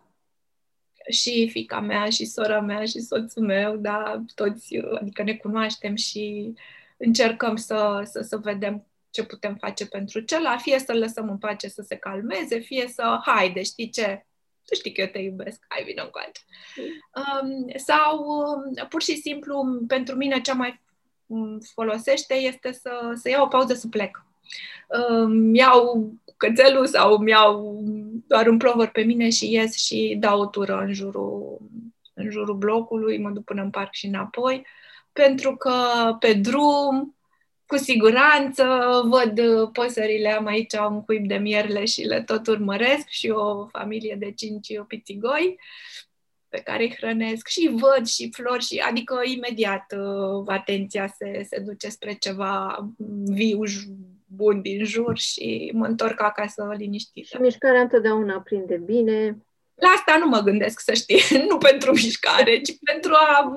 și 1.10 1.50
fica 1.50 1.80
mea, 1.80 2.10
și 2.10 2.26
sora 2.26 2.62
mea, 2.62 2.86
și 2.86 3.00
soțul 3.00 3.45
meu, 3.45 3.76
da, 3.76 4.24
toți, 4.36 4.78
adică 4.78 5.24
ne 5.24 5.36
cunoaștem 5.36 5.95
și 5.95 6.54
încercăm 6.98 7.56
să, 7.56 8.02
să, 8.06 8.21
să 8.21 8.38
vedem 8.38 8.86
ce 9.10 9.26
putem 9.26 9.56
face 9.56 9.88
pentru 9.88 10.19
celălalt, 10.19 10.62
fie 10.62 10.80
să-l 10.80 10.98
lăsăm 10.98 11.30
în 11.30 11.38
pace 11.38 11.67
să 11.67 11.82
se 11.82 11.95
calmeze, 11.95 12.60
fie 12.60 12.88
să, 12.88 13.21
haide, 13.26 13.63
știi 13.63 13.89
ce, 13.89 14.26
tu 14.65 14.75
știi 14.75 14.91
că 14.91 15.01
eu 15.01 15.08
te 15.08 15.19
iubesc, 15.19 15.65
hai 15.67 15.84
vină 15.84 16.04
încoace. 16.04 16.41
Um, 17.15 17.67
sau 17.75 18.25
um, 18.25 18.88
pur 18.89 19.01
și 19.01 19.15
simplu, 19.15 19.84
pentru 19.88 20.15
mine 20.15 20.41
cea 20.41 20.54
mai 20.54 20.82
um, 21.25 21.60
folosește 21.73 22.34
este 22.34 22.71
să, 22.71 23.12
să 23.15 23.30
iau 23.30 23.43
o 23.43 23.47
pauză 23.47 23.73
să 23.73 23.88
plec. 23.88 24.25
Um, 24.88 25.56
iau 25.56 26.13
cățelul 26.38 26.88
sau 26.88 27.13
îmi 27.13 27.30
iau 27.30 27.84
doar 28.28 28.47
un 28.47 28.58
plover 28.58 28.88
pe 28.88 29.01
mine 29.01 29.30
și 29.30 29.51
ies 29.51 29.75
și 29.75 30.17
dau 30.19 30.39
o 30.39 30.45
tură 30.45 30.78
în 30.78 30.93
jurul, 30.93 31.58
în 32.13 32.30
jurul 32.30 32.56
blocului, 32.56 33.19
mă 33.19 33.30
duc 33.30 33.43
până 33.43 33.62
în 33.62 33.69
parc 33.69 33.93
și 33.93 34.06
înapoi, 34.06 34.65
pentru 35.13 35.56
că 35.56 35.73
pe 36.19 36.34
drum 36.34 37.14
cu 37.67 37.78
siguranță 37.78 38.65
văd 39.06 39.39
uh, 39.39 39.69
păsările, 39.73 40.32
am 40.32 40.45
aici 40.45 40.73
un 40.73 41.04
cuib 41.04 41.28
de 41.28 41.36
mierle 41.36 41.86
și 41.86 42.01
le 42.01 42.21
tot 42.21 42.47
urmăresc 42.47 43.08
și 43.08 43.30
o 43.30 43.67
familie 43.67 44.15
de 44.19 44.32
cinci 44.32 44.67
pițigoi 44.88 45.60
pe 46.49 46.62
care 46.62 46.84
îi 46.84 46.95
hrănesc 46.97 47.47
și 47.47 47.69
văd 47.73 48.08
și 48.08 48.32
flori 48.32 48.63
și 48.63 48.78
adică 48.78 49.21
imediat 49.23 49.95
uh, 49.97 50.43
atenția 50.45 51.08
se, 51.08 51.45
se 51.49 51.60
duce 51.60 51.89
spre 51.89 52.13
ceva 52.13 52.86
viu 53.25 53.60
bun 54.25 54.62
din 54.62 54.86
jur 54.86 55.17
și 55.17 55.71
mă 55.73 55.86
întorc 55.86 56.21
acasă 56.21 56.73
liniștită. 56.78 57.28
Și 57.28 57.41
mișcarea 57.41 57.82
întotdeauna 57.82 58.39
prinde 58.39 58.78
bine. 58.78 59.38
La 59.75 59.88
asta 59.88 60.17
nu 60.19 60.28
mă 60.28 60.39
gândesc, 60.39 60.80
să 60.80 60.93
știi, 60.93 61.21
nu 61.49 61.58
pentru 61.58 61.91
mișcare, 61.91 62.62
ci 62.62 62.78
pentru 62.84 63.12
a 63.13 63.56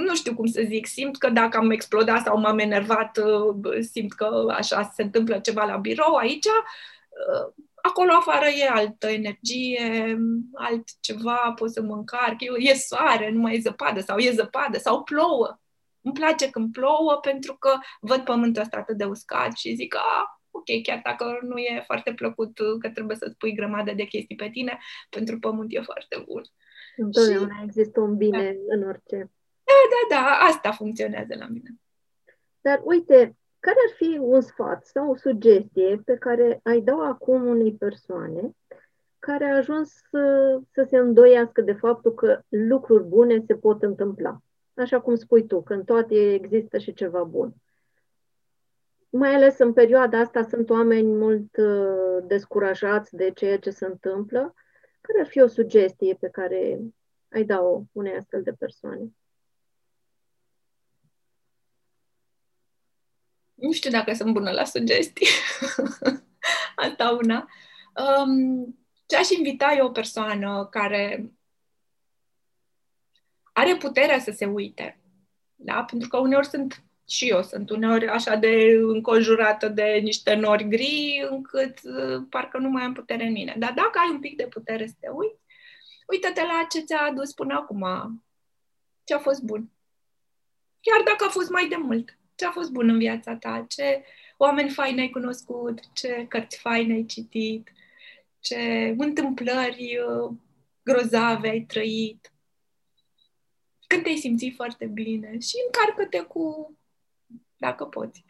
nu 0.00 0.14
știu 0.14 0.34
cum 0.34 0.46
să 0.46 0.62
zic, 0.66 0.86
simt 0.86 1.16
că 1.16 1.30
dacă 1.30 1.56
am 1.56 1.70
explodat 1.70 2.24
sau 2.24 2.38
m-am 2.38 2.58
enervat, 2.58 3.18
uh, 3.18 3.78
simt 3.90 4.12
că 4.12 4.46
așa 4.50 4.82
se 4.94 5.02
întâmplă 5.02 5.38
ceva 5.38 5.64
la 5.64 5.76
birou 5.76 6.14
aici, 6.14 6.46
uh, 6.46 7.64
acolo 7.74 8.12
afară 8.12 8.46
e 8.46 8.68
altă 8.68 9.06
energie, 9.06 10.18
altceva, 10.52 11.52
pot 11.56 11.70
să 11.70 11.82
mă 11.82 11.94
încarc, 11.94 12.36
e 12.58 12.74
soare, 12.74 13.30
nu 13.30 13.40
mai 13.40 13.54
e 13.54 13.60
zăpadă 13.60 14.00
sau 14.00 14.18
e 14.18 14.30
zăpadă 14.30 14.78
sau 14.78 15.02
plouă. 15.02 15.60
Îmi 16.00 16.14
place 16.14 16.50
când 16.50 16.72
plouă 16.72 17.18
pentru 17.22 17.56
că 17.56 17.78
văd 18.00 18.20
pământul 18.20 18.62
ăsta 18.62 18.76
atât 18.76 18.96
de 18.96 19.04
uscat 19.04 19.56
și 19.56 19.74
zic, 19.74 19.94
a, 19.94 20.40
ok, 20.50 20.82
chiar 20.82 21.00
dacă 21.04 21.38
nu 21.42 21.56
e 21.56 21.82
foarte 21.86 22.12
plăcut 22.12 22.58
că 22.78 22.90
trebuie 22.90 23.16
să-ți 23.16 23.36
pui 23.36 23.54
grămadă 23.54 23.92
de 23.92 24.04
chestii 24.04 24.36
pe 24.36 24.48
tine, 24.48 24.78
pentru 25.10 25.38
pământ 25.38 25.72
e 25.72 25.80
foarte 25.80 26.24
bun. 26.26 26.42
Întotdeauna 26.96 27.56
și... 27.56 27.64
există 27.64 28.00
un 28.00 28.16
bine 28.16 28.42
da. 28.42 28.74
în 28.74 28.88
orice. 28.88 29.30
Da, 29.72 30.16
da, 30.16 30.22
da, 30.22 30.46
asta 30.46 30.70
funcționează 30.70 31.34
la 31.38 31.46
mine. 31.46 31.70
Dar 32.60 32.80
uite, 32.84 33.36
care 33.58 33.76
ar 33.88 33.94
fi 33.96 34.18
un 34.20 34.40
sfat 34.40 34.84
sau 34.84 35.10
o 35.10 35.16
sugestie 35.16 36.02
pe 36.04 36.16
care 36.16 36.60
ai 36.62 36.80
da 36.80 36.96
acum 36.96 37.46
unei 37.46 37.74
persoane 37.74 38.56
care 39.18 39.44
a 39.44 39.56
ajuns 39.56 39.90
să, 40.10 40.58
să 40.70 40.86
se 40.88 40.96
îndoiască 40.96 41.60
de 41.60 41.72
faptul 41.72 42.14
că 42.14 42.40
lucruri 42.48 43.04
bune 43.04 43.42
se 43.46 43.54
pot 43.54 43.82
întâmpla? 43.82 44.38
Așa 44.74 45.00
cum 45.00 45.14
spui 45.14 45.46
tu, 45.46 45.62
că 45.62 45.74
în 45.74 45.84
toate 45.84 46.32
există 46.32 46.78
și 46.78 46.92
ceva 46.92 47.22
bun. 47.22 47.52
Mai 49.10 49.34
ales 49.34 49.58
în 49.58 49.72
perioada 49.72 50.18
asta 50.18 50.42
sunt 50.42 50.70
oameni 50.70 51.12
mult 51.12 51.56
uh, 51.56 52.24
descurajați 52.26 53.16
de 53.16 53.30
ceea 53.30 53.58
ce 53.58 53.70
se 53.70 53.84
întâmplă. 53.86 54.54
Care 55.00 55.20
ar 55.20 55.26
fi 55.26 55.40
o 55.40 55.46
sugestie 55.46 56.14
pe 56.20 56.28
care 56.28 56.80
ai 57.30 57.44
da-o 57.44 57.82
unei 57.92 58.16
astfel 58.16 58.42
de 58.42 58.52
persoane? 58.52 59.12
Nu 63.62 63.72
știu 63.72 63.90
dacă 63.90 64.12
sunt 64.14 64.32
bună 64.32 64.50
la 64.50 64.64
sugestii. 64.64 65.26
Asta 66.84 67.10
una. 67.10 67.48
Um, 67.96 68.78
ce 69.06 69.16
aș 69.16 69.28
invita 69.28 69.74
eu 69.76 69.86
o 69.86 69.90
persoană 69.90 70.68
care 70.70 71.32
are 73.52 73.76
puterea 73.76 74.18
să 74.18 74.30
se 74.30 74.46
uite. 74.46 75.00
Da? 75.54 75.84
Pentru 75.84 76.08
că 76.08 76.18
uneori 76.18 76.46
sunt 76.46 76.82
și 77.08 77.28
eu 77.28 77.42
sunt 77.42 77.70
uneori 77.70 78.08
așa 78.08 78.36
de 78.36 78.78
înconjurată 78.80 79.68
de 79.68 79.84
niște 80.02 80.34
nori 80.34 80.68
gri 80.68 81.26
încât 81.30 81.78
uh, 81.82 82.22
parcă 82.30 82.58
nu 82.58 82.68
mai 82.68 82.82
am 82.82 82.92
putere 82.92 83.24
în 83.24 83.32
mine. 83.32 83.54
Dar 83.58 83.72
dacă 83.72 83.98
ai 83.98 84.10
un 84.10 84.20
pic 84.20 84.36
de 84.36 84.46
putere 84.46 84.86
să 84.86 84.94
te 85.00 85.08
uiți, 85.08 85.40
uită-te 86.06 86.42
la 86.42 86.66
ce 86.70 86.80
ți-a 86.80 87.00
adus 87.00 87.32
până 87.32 87.54
acum, 87.54 87.84
ce 89.04 89.14
a 89.14 89.18
fost 89.18 89.42
bun. 89.42 89.70
Chiar 90.80 91.02
dacă 91.02 91.24
a 91.24 91.28
fost 91.28 91.50
mai 91.50 91.68
de 91.68 91.76
mult 91.76 92.16
ce 92.42 92.48
a 92.48 92.50
fost 92.50 92.70
bun 92.70 92.88
în 92.88 92.98
viața 92.98 93.36
ta, 93.36 93.64
ce 93.68 94.04
oameni 94.36 94.70
faini 94.70 95.00
ai 95.00 95.10
cunoscut, 95.10 95.92
ce 95.92 96.26
cărți 96.28 96.58
faine 96.58 96.92
ai 96.92 97.04
citit, 97.04 97.72
ce 98.40 98.94
întâmplări 98.98 99.98
uh, 99.98 100.36
grozave 100.82 101.48
ai 101.48 101.60
trăit, 101.60 102.32
când 103.86 104.02
te-ai 104.02 104.16
simțit 104.16 104.54
foarte 104.54 104.86
bine 104.86 105.38
și 105.38 105.54
încarcă-te 105.66 106.20
cu, 106.20 106.76
dacă 107.56 107.84
poți. 107.84 108.24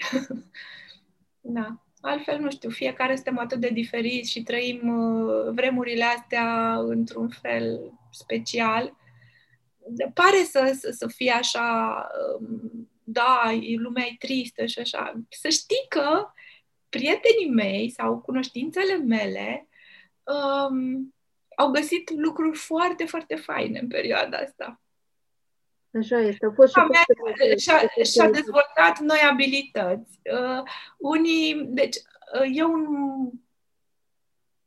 da. 1.40 1.82
Altfel, 2.00 2.38
nu 2.38 2.50
știu, 2.50 2.70
fiecare 2.70 3.14
suntem 3.14 3.38
atât 3.38 3.60
de 3.60 3.68
diferiți 3.68 4.30
și 4.30 4.42
trăim 4.42 4.88
uh, 4.88 5.52
vremurile 5.52 6.04
astea 6.04 6.78
într-un 6.78 7.28
fel 7.28 7.92
special. 8.10 8.96
Pare 10.14 10.42
să, 10.44 10.76
să, 10.80 10.90
să 10.90 11.06
fie 11.06 11.30
așa 11.30 12.06
um, 12.40 12.91
da, 13.04 13.52
lumea 13.76 14.04
e 14.04 14.16
tristă 14.18 14.66
și 14.66 14.78
așa. 14.78 15.12
Să 15.28 15.48
știi 15.48 15.86
că 15.88 16.26
prietenii 16.88 17.50
mei 17.50 17.90
sau 17.90 18.20
cunoștințele 18.20 18.96
mele 18.96 19.68
um, 20.22 21.14
au 21.56 21.70
găsit 21.70 22.10
lucruri 22.10 22.58
foarte, 22.58 23.04
foarte 23.04 23.34
faine 23.34 23.78
în 23.78 23.88
perioada 23.88 24.38
asta. 24.38 24.80
Așa 25.98 26.18
este. 26.18 26.44
Au 26.44 26.52
fost 26.54 26.72
și 26.72 26.78
mea 26.78 27.56
și-a, 27.56 28.04
și-a 28.04 28.30
dezvoltat 28.30 28.98
noi 28.98 29.18
abilități. 29.30 30.20
Uh, 30.32 30.62
unii, 30.98 31.64
deci, 31.64 31.96
uh, 31.96 32.56
e 32.56 32.64
un 32.64 32.86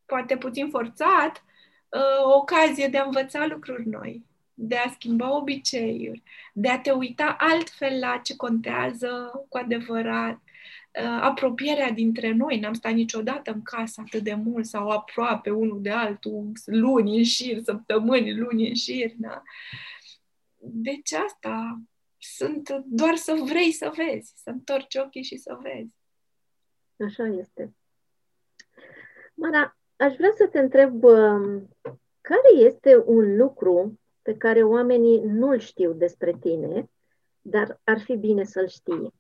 poate 0.05 0.37
puțin 0.37 0.69
forțat, 0.69 1.43
uh, 1.89 2.25
o 2.25 2.35
ocazie 2.35 2.87
de 2.87 2.97
a 2.97 3.03
învăța 3.03 3.45
lucruri 3.45 3.87
noi 3.87 4.25
de 4.55 4.75
a 4.75 4.91
schimba 4.91 5.35
obiceiuri, 5.35 6.23
de 6.53 6.69
a 6.69 6.79
te 6.79 6.91
uita 6.91 7.35
altfel 7.39 7.99
la 7.99 8.19
ce 8.23 8.35
contează 8.35 9.45
cu 9.49 9.57
adevărat, 9.57 10.33
uh, 10.35 11.19
apropierea 11.21 11.91
dintre 11.91 12.31
noi. 12.31 12.59
N-am 12.59 12.73
stat 12.73 12.93
niciodată 12.93 13.51
în 13.51 13.61
casă 13.61 14.01
atât 14.05 14.23
de 14.23 14.33
mult 14.33 14.65
sau 14.65 14.89
aproape 14.89 15.49
unul 15.49 15.81
de 15.81 15.89
altul, 15.89 16.51
luni 16.65 17.17
în 17.17 17.23
șir, 17.23 17.61
săptămâni, 17.63 18.37
luni 18.37 18.67
în 18.67 18.75
șir. 18.75 19.11
Da? 19.17 19.43
Deci 20.57 21.13
asta 21.13 21.81
sunt 22.17 22.69
doar 22.85 23.15
să 23.15 23.33
vrei 23.45 23.71
să 23.71 23.93
vezi, 23.95 24.33
să 24.35 24.49
întorci 24.49 24.95
ochii 24.95 25.23
și 25.23 25.37
să 25.37 25.57
vezi. 25.61 25.93
Așa 26.99 27.25
este. 27.25 27.75
Mara, 29.33 29.77
aș 29.95 30.15
vrea 30.15 30.31
să 30.35 30.47
te 30.47 30.59
întreb 30.59 31.03
um, 31.03 31.69
care 32.21 32.65
este 32.65 33.03
un 33.05 33.35
lucru 33.35 33.99
pe 34.25 34.37
care 34.37 34.63
oamenii 34.63 35.19
nu-l 35.19 35.59
știu 35.59 35.93
despre 35.93 36.37
tine, 36.39 36.89
dar 37.41 37.79
ar 37.83 37.99
fi 37.99 38.15
bine 38.15 38.43
să-l 38.43 38.67
știe. 38.67 39.13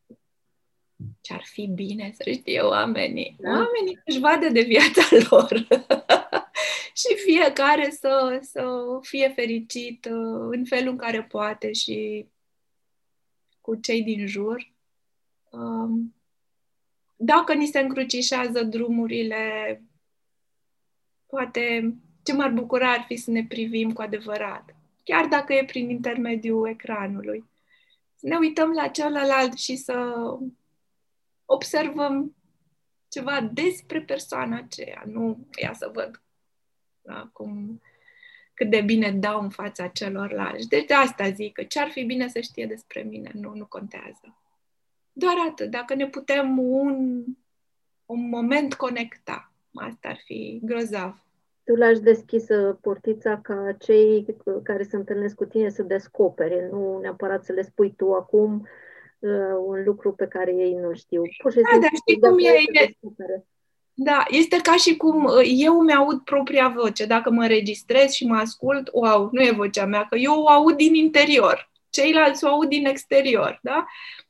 Ce 1.21 1.33
ar 1.33 1.43
fi 1.43 1.67
bine 1.67 2.11
să 2.15 2.31
știe 2.31 2.59
oamenii? 2.59 3.35
Da? 3.39 3.49
Oamenii 3.49 3.99
își 4.05 4.19
vadă 4.19 4.47
de 4.49 4.61
viața 4.61 5.01
lor. 5.29 5.67
și 7.01 7.15
fiecare 7.25 7.89
să, 7.89 8.39
să 8.41 8.65
fie 9.01 9.29
fericit 9.29 10.05
uh, 10.05 10.47
în 10.51 10.65
felul 10.65 10.91
în 10.91 10.97
care 10.97 11.23
poate 11.23 11.71
și 11.71 12.27
cu 13.61 13.75
cei 13.75 14.03
din 14.03 14.27
jur. 14.27 14.73
Um, 15.49 16.15
dacă 17.15 17.53
ni 17.53 17.65
se 17.65 17.79
încrucișează 17.79 18.63
drumurile, 18.63 19.83
poate 21.25 21.95
ce 22.23 22.33
m-ar 22.33 22.49
bucura 22.49 22.91
ar 22.91 23.03
fi 23.07 23.15
să 23.15 23.31
ne 23.31 23.45
privim 23.47 23.93
cu 23.93 24.01
adevărat 24.01 24.75
chiar 25.05 25.25
dacă 25.25 25.53
e 25.53 25.65
prin 25.65 25.89
intermediul 25.89 26.67
ecranului. 26.67 27.45
Să 28.15 28.27
ne 28.27 28.37
uităm 28.37 28.71
la 28.71 28.87
celălalt 28.87 29.57
și 29.57 29.75
să 29.75 30.13
observăm 31.45 32.35
ceva 33.07 33.41
despre 33.41 34.01
persoana 34.01 34.57
aceea, 34.57 35.03
nu 35.05 35.47
ea 35.51 35.73
să 35.73 35.89
văd 35.93 36.21
da, 37.05 37.29
cum, 37.33 37.81
cât 38.53 38.69
de 38.69 38.81
bine 38.81 39.11
dau 39.11 39.41
în 39.41 39.49
fața 39.49 39.87
celorlalți. 39.87 40.67
Deci 40.67 40.85
de 40.85 40.93
asta 40.93 41.29
zic 41.29 41.53
că 41.53 41.63
ce 41.63 41.79
ar 41.79 41.89
fi 41.89 42.03
bine 42.03 42.27
să 42.27 42.39
știe 42.39 42.65
despre 42.65 43.01
mine, 43.01 43.31
nu, 43.33 43.53
nu 43.53 43.65
contează. 43.65 44.37
Doar 45.11 45.35
atât. 45.49 45.71
Dacă 45.71 45.93
ne 45.93 46.07
putem 46.07 46.59
un, 46.59 47.23
un 48.05 48.29
moment 48.29 48.73
conecta, 48.73 49.53
asta 49.73 50.09
ar 50.09 50.21
fi 50.25 50.59
grozav 50.63 51.24
tu 51.65 51.75
lași 51.75 51.99
deschisă 51.99 52.77
portița 52.81 53.39
ca 53.43 53.75
cei 53.79 54.25
care 54.63 54.83
se 54.83 54.95
întâlnesc 54.95 55.35
cu 55.35 55.45
tine 55.45 55.69
să 55.69 55.83
descopere, 55.83 56.69
nu 56.71 56.99
neapărat 57.01 57.43
să 57.43 57.53
le 57.53 57.61
spui 57.61 57.93
tu 57.97 58.13
acum 58.13 58.67
uh, 59.19 59.31
un 59.65 59.83
lucru 59.83 60.13
pe 60.13 60.27
care 60.27 60.53
ei 60.55 60.73
nu 60.73 60.93
știu. 60.93 61.21
Pur 61.41 61.51
și 61.51 61.59
da, 61.61 61.79
dar 61.79 61.89
știi 61.93 62.19
cum 62.19 62.37
e? 62.39 62.81
e 62.81 62.95
da, 63.97 64.25
este 64.29 64.57
ca 64.61 64.75
și 64.75 64.95
cum 64.95 65.23
uh, 65.23 65.41
eu 65.43 65.81
mi-aud 65.81 66.19
propria 66.19 66.73
voce. 66.75 67.05
Dacă 67.05 67.31
mă 67.31 67.47
registrez 67.47 68.11
și 68.11 68.25
mă 68.25 68.35
ascult, 68.35 68.89
wow, 68.93 69.29
nu 69.31 69.41
e 69.41 69.51
vocea 69.51 69.85
mea, 69.85 70.05
că 70.09 70.17
eu 70.17 70.41
o 70.41 70.49
aud 70.49 70.75
din 70.75 70.93
interior. 70.93 71.71
Ceilalți 71.89 72.43
o 72.43 72.47
aud 72.47 72.69
din 72.69 72.85
exterior, 72.85 73.59
da? 73.61 73.85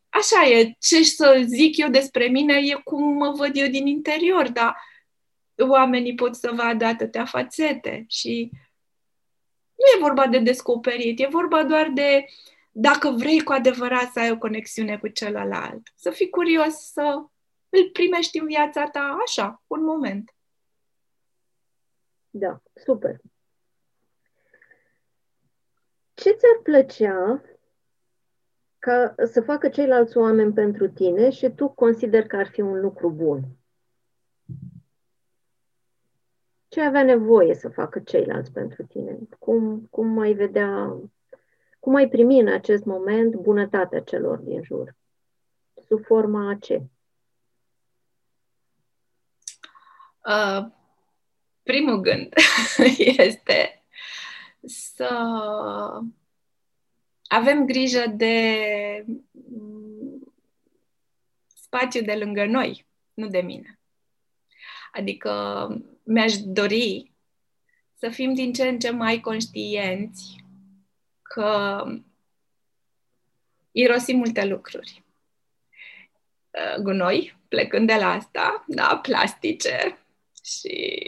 Așa 0.09 0.49
e. 0.49 0.75
Ce 0.79 1.03
să 1.03 1.41
zic 1.45 1.77
eu 1.77 1.89
despre 1.89 2.25
mine 2.25 2.53
e 2.53 2.81
cum 2.83 3.13
mă 3.13 3.33
văd 3.37 3.51
eu 3.53 3.67
din 3.67 3.87
interior, 3.87 4.49
dar 4.49 4.75
oamenii 5.57 6.15
pot 6.15 6.35
să 6.35 6.51
vadă 6.55 6.85
atâtea 6.85 7.25
fațete 7.25 8.05
și 8.07 8.49
nu 9.75 9.85
e 9.95 10.01
vorba 10.01 10.27
de 10.27 10.39
descoperit, 10.39 11.19
e 11.19 11.27
vorba 11.27 11.63
doar 11.63 11.89
de 11.93 12.25
dacă 12.71 13.09
vrei 13.09 13.43
cu 13.43 13.51
adevărat 13.51 14.11
să 14.11 14.19
ai 14.19 14.31
o 14.31 14.37
conexiune 14.37 14.97
cu 14.97 15.07
celălalt, 15.07 15.81
să 15.95 16.09
fii 16.09 16.29
curios 16.29 16.73
să 16.73 17.25
îl 17.69 17.89
primești 17.93 18.39
în 18.39 18.45
viața 18.45 18.89
ta 18.89 19.17
așa, 19.25 19.63
un 19.67 19.83
moment. 19.83 20.35
Da, 22.29 22.61
super. 22.73 23.19
Ce 26.13 26.31
ți-ar 26.31 26.59
plăcea 26.63 27.41
ca 28.79 29.15
să 29.25 29.41
facă 29.41 29.69
ceilalți 29.69 30.17
oameni 30.17 30.53
pentru 30.53 30.89
tine 30.89 31.29
și 31.29 31.49
tu 31.49 31.69
consider 31.69 32.27
că 32.27 32.35
ar 32.35 32.47
fi 32.47 32.61
un 32.61 32.79
lucru 32.79 33.11
bun? 33.11 33.41
Ce 36.75 36.81
avea 36.81 37.03
nevoie 37.03 37.53
să 37.53 37.69
facă 37.69 37.99
ceilalți 37.99 38.51
pentru 38.51 38.83
tine? 38.83 39.17
Cum, 39.39 39.87
cum 39.91 40.07
mai 40.07 40.33
vedea, 40.33 40.97
cum 41.79 41.95
ai 41.95 42.07
primi 42.09 42.39
în 42.39 42.47
acest 42.47 42.85
moment 42.85 43.35
bunătatea 43.35 44.01
celor 44.01 44.37
din 44.37 44.63
jur? 44.63 44.95
Sub 45.87 46.03
forma 46.05 46.49
a 46.49 46.55
ce? 46.55 46.81
Uh, 50.25 50.65
primul 51.63 52.01
gând 52.01 52.33
este 53.17 53.83
să 54.63 55.09
avem 57.27 57.65
grijă 57.65 58.05
de 58.07 59.05
mm, 59.31 60.33
spațiu 61.55 62.01
de 62.01 62.15
lângă 62.15 62.45
noi, 62.45 62.87
nu 63.13 63.27
de 63.27 63.39
mine. 63.39 63.74
Adică 64.95 65.67
mi-aș 66.03 66.37
dori 66.37 67.11
să 67.97 68.09
fim 68.09 68.33
din 68.33 68.53
ce 68.53 68.67
în 68.67 68.79
ce 68.79 68.91
mai 68.91 69.19
conștienți 69.19 70.43
că 71.21 71.83
irosim 73.71 74.17
multe 74.17 74.45
lucruri. 74.45 75.03
Uh, 76.51 76.81
gunoi, 76.81 77.37
plecând 77.47 77.87
de 77.87 77.95
la 77.95 78.11
asta, 78.11 78.65
da, 78.67 78.99
plastice 79.01 79.97
și 80.43 80.99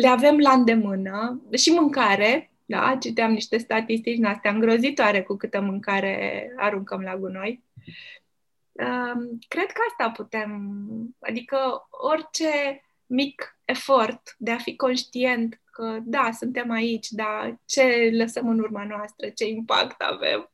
le 0.00 0.06
avem 0.06 0.38
la 0.38 0.52
îndemână 0.52 1.42
și 1.52 1.70
mâncare, 1.70 2.50
da, 2.64 2.96
citeam 3.00 3.32
niște 3.32 3.56
statistici 3.56 4.18
în 4.18 4.24
astea 4.24 4.50
îngrozitoare 4.50 5.22
cu 5.22 5.36
câtă 5.36 5.60
mâncare 5.60 6.46
aruncăm 6.56 7.00
la 7.00 7.16
gunoi. 7.16 7.62
Um, 8.74 9.38
cred 9.48 9.66
că 9.72 9.80
asta 9.88 10.10
putem, 10.10 10.76
adică 11.20 11.86
orice 11.90 12.82
mic 13.06 13.58
efort 13.64 14.34
de 14.38 14.50
a 14.50 14.58
fi 14.58 14.76
conștient 14.76 15.60
că, 15.70 15.98
da, 16.02 16.30
suntem 16.32 16.70
aici, 16.70 17.08
da, 17.10 17.58
ce 17.64 18.10
lăsăm 18.12 18.48
în 18.48 18.58
urma 18.58 18.84
noastră, 18.84 19.28
ce 19.28 19.48
impact 19.48 20.00
avem 20.00 20.50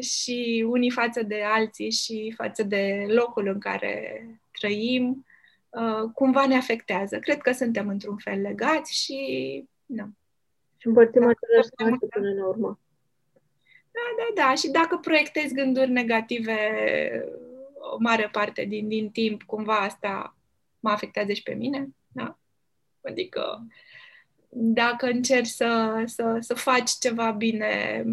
și 0.00 0.64
unii 0.68 0.90
față 0.90 1.22
de 1.22 1.42
alții 1.42 1.90
și 1.90 2.32
față 2.36 2.62
de 2.62 3.04
locul 3.08 3.46
în 3.46 3.58
care 3.58 4.26
trăim, 4.50 5.26
uh, 5.68 6.10
cumva 6.14 6.46
ne 6.46 6.56
afectează. 6.56 7.18
Cred 7.18 7.40
că 7.40 7.52
suntem 7.52 7.88
într-un 7.88 8.16
fel 8.16 8.40
legați 8.40 9.02
și, 9.02 9.18
nu. 9.86 10.08
Și 10.76 10.86
împărțim 10.86 11.22
același 11.22 11.68
spațiu 11.68 12.08
până 12.08 12.32
la 12.32 12.46
urmă. 12.46 12.78
Da, 13.90 14.00
da, 14.16 14.42
da. 14.42 14.54
Și 14.54 14.68
dacă 14.68 14.96
proiectezi 14.96 15.54
gânduri 15.54 15.90
negative 15.90 16.58
o 17.92 17.96
mare 17.98 18.28
parte 18.32 18.64
din, 18.64 18.88
din 18.88 19.10
timp, 19.10 19.42
cumva 19.42 19.78
asta 19.78 20.36
mă 20.80 20.90
afectează 20.90 21.32
și 21.32 21.42
pe 21.42 21.54
mine. 21.54 21.88
Da? 22.12 22.38
Adică 23.02 23.66
dacă 24.52 25.06
încerci 25.06 25.46
să, 25.46 26.02
să, 26.06 26.36
să 26.40 26.54
faci 26.54 26.90
ceva 26.90 27.30
bine, 27.30 28.04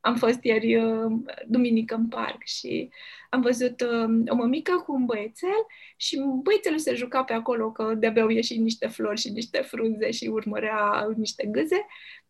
am 0.00 0.16
fost 0.16 0.42
ieri 0.42 0.76
uh, 0.76 1.12
duminică 1.46 1.94
în 1.94 2.08
parc 2.08 2.42
și 2.44 2.90
am 3.30 3.40
văzut 3.40 3.80
uh, 3.80 4.22
o 4.28 4.34
mămică 4.34 4.82
cu 4.86 4.92
un 4.92 5.04
băiețel 5.04 5.66
și 5.96 6.20
băiețelul 6.42 6.78
se 6.78 6.94
juca 6.94 7.24
pe 7.24 7.32
acolo 7.32 7.72
că 7.72 7.94
de-abia 7.94 8.22
au 8.22 8.28
ieșit 8.28 8.58
niște 8.58 8.86
flori 8.86 9.20
și 9.20 9.30
niște 9.30 9.58
frunze 9.60 10.10
și 10.10 10.26
urmărea 10.26 11.08
niște 11.16 11.46
gâze 11.46 11.86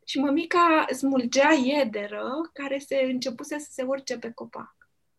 și 0.07 0.19
mămica 0.19 0.87
smulgea 0.97 1.53
iederă 1.65 2.51
care 2.53 2.79
se 2.79 2.97
începuse 2.97 3.59
să 3.59 3.69
se 3.71 3.83
urce 3.83 4.19
pe 4.19 4.31
copac. 4.35 4.77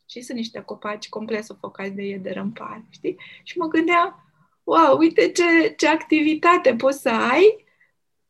Și 0.10 0.22
sunt 0.22 0.38
niște 0.38 0.60
copaci 0.62 1.10
complet 1.10 1.44
sufocați 1.44 1.92
de 1.92 2.04
iederă 2.04 2.40
în 2.40 2.52
parc, 2.52 2.84
știi? 2.90 3.18
Și 3.44 3.58
mă 3.58 3.68
gândeam, 3.68 4.30
wow, 4.64 4.98
uite 4.98 5.32
ce, 5.32 5.74
ce 5.78 5.88
activitate 5.88 6.76
poți 6.76 7.02
să 7.02 7.10
ai 7.10 7.68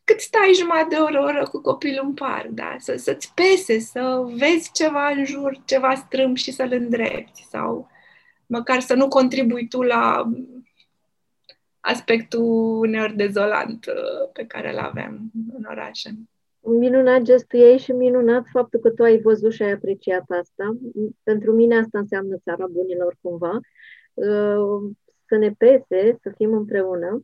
cât 0.09 0.19
stai 0.19 0.53
jumătate 0.53 0.95
de 0.95 0.95
oră, 0.95 1.19
oră 1.19 1.47
cu 1.51 1.61
copilul 1.61 2.05
în 2.05 2.13
parc, 2.13 2.47
da? 2.47 2.75
Să, 2.79 2.95
să-ți 2.95 3.33
pese, 3.33 3.79
să 3.79 4.25
vezi 4.37 4.71
ceva 4.71 5.09
în 5.09 5.25
jur, 5.25 5.61
ceva 5.65 5.95
strâmb 5.95 6.35
și 6.35 6.51
să-l 6.51 6.71
îndrepti 6.71 7.43
sau 7.49 7.87
măcar 8.45 8.79
să 8.79 8.93
nu 8.93 9.07
contribui 9.07 9.67
tu 9.67 9.81
la 9.81 10.31
aspectul 11.79 12.79
uneori 12.79 13.15
dezolant 13.15 13.85
uh, 13.85 14.29
pe 14.33 14.45
care 14.45 14.71
îl 14.71 14.77
avem 14.77 15.31
în 15.57 15.65
orașe. 15.69 16.09
Minunat 16.59 17.21
gestul 17.21 17.59
ei 17.59 17.77
și 17.77 17.91
minunat 17.91 18.43
faptul 18.51 18.79
că 18.79 18.89
tu 18.89 19.03
ai 19.03 19.21
văzut 19.21 19.53
și 19.53 19.63
ai 19.63 19.71
apreciat 19.71 20.23
asta. 20.27 20.77
Pentru 21.23 21.51
mine 21.51 21.77
asta 21.77 21.99
înseamnă 21.99 22.37
țara 22.43 22.65
bunilor 22.67 23.15
cumva. 23.21 23.59
Uh, 24.13 24.91
să 25.25 25.35
ne 25.35 25.51
pese, 25.57 26.17
să 26.21 26.31
fim 26.35 26.53
împreună. 26.53 27.21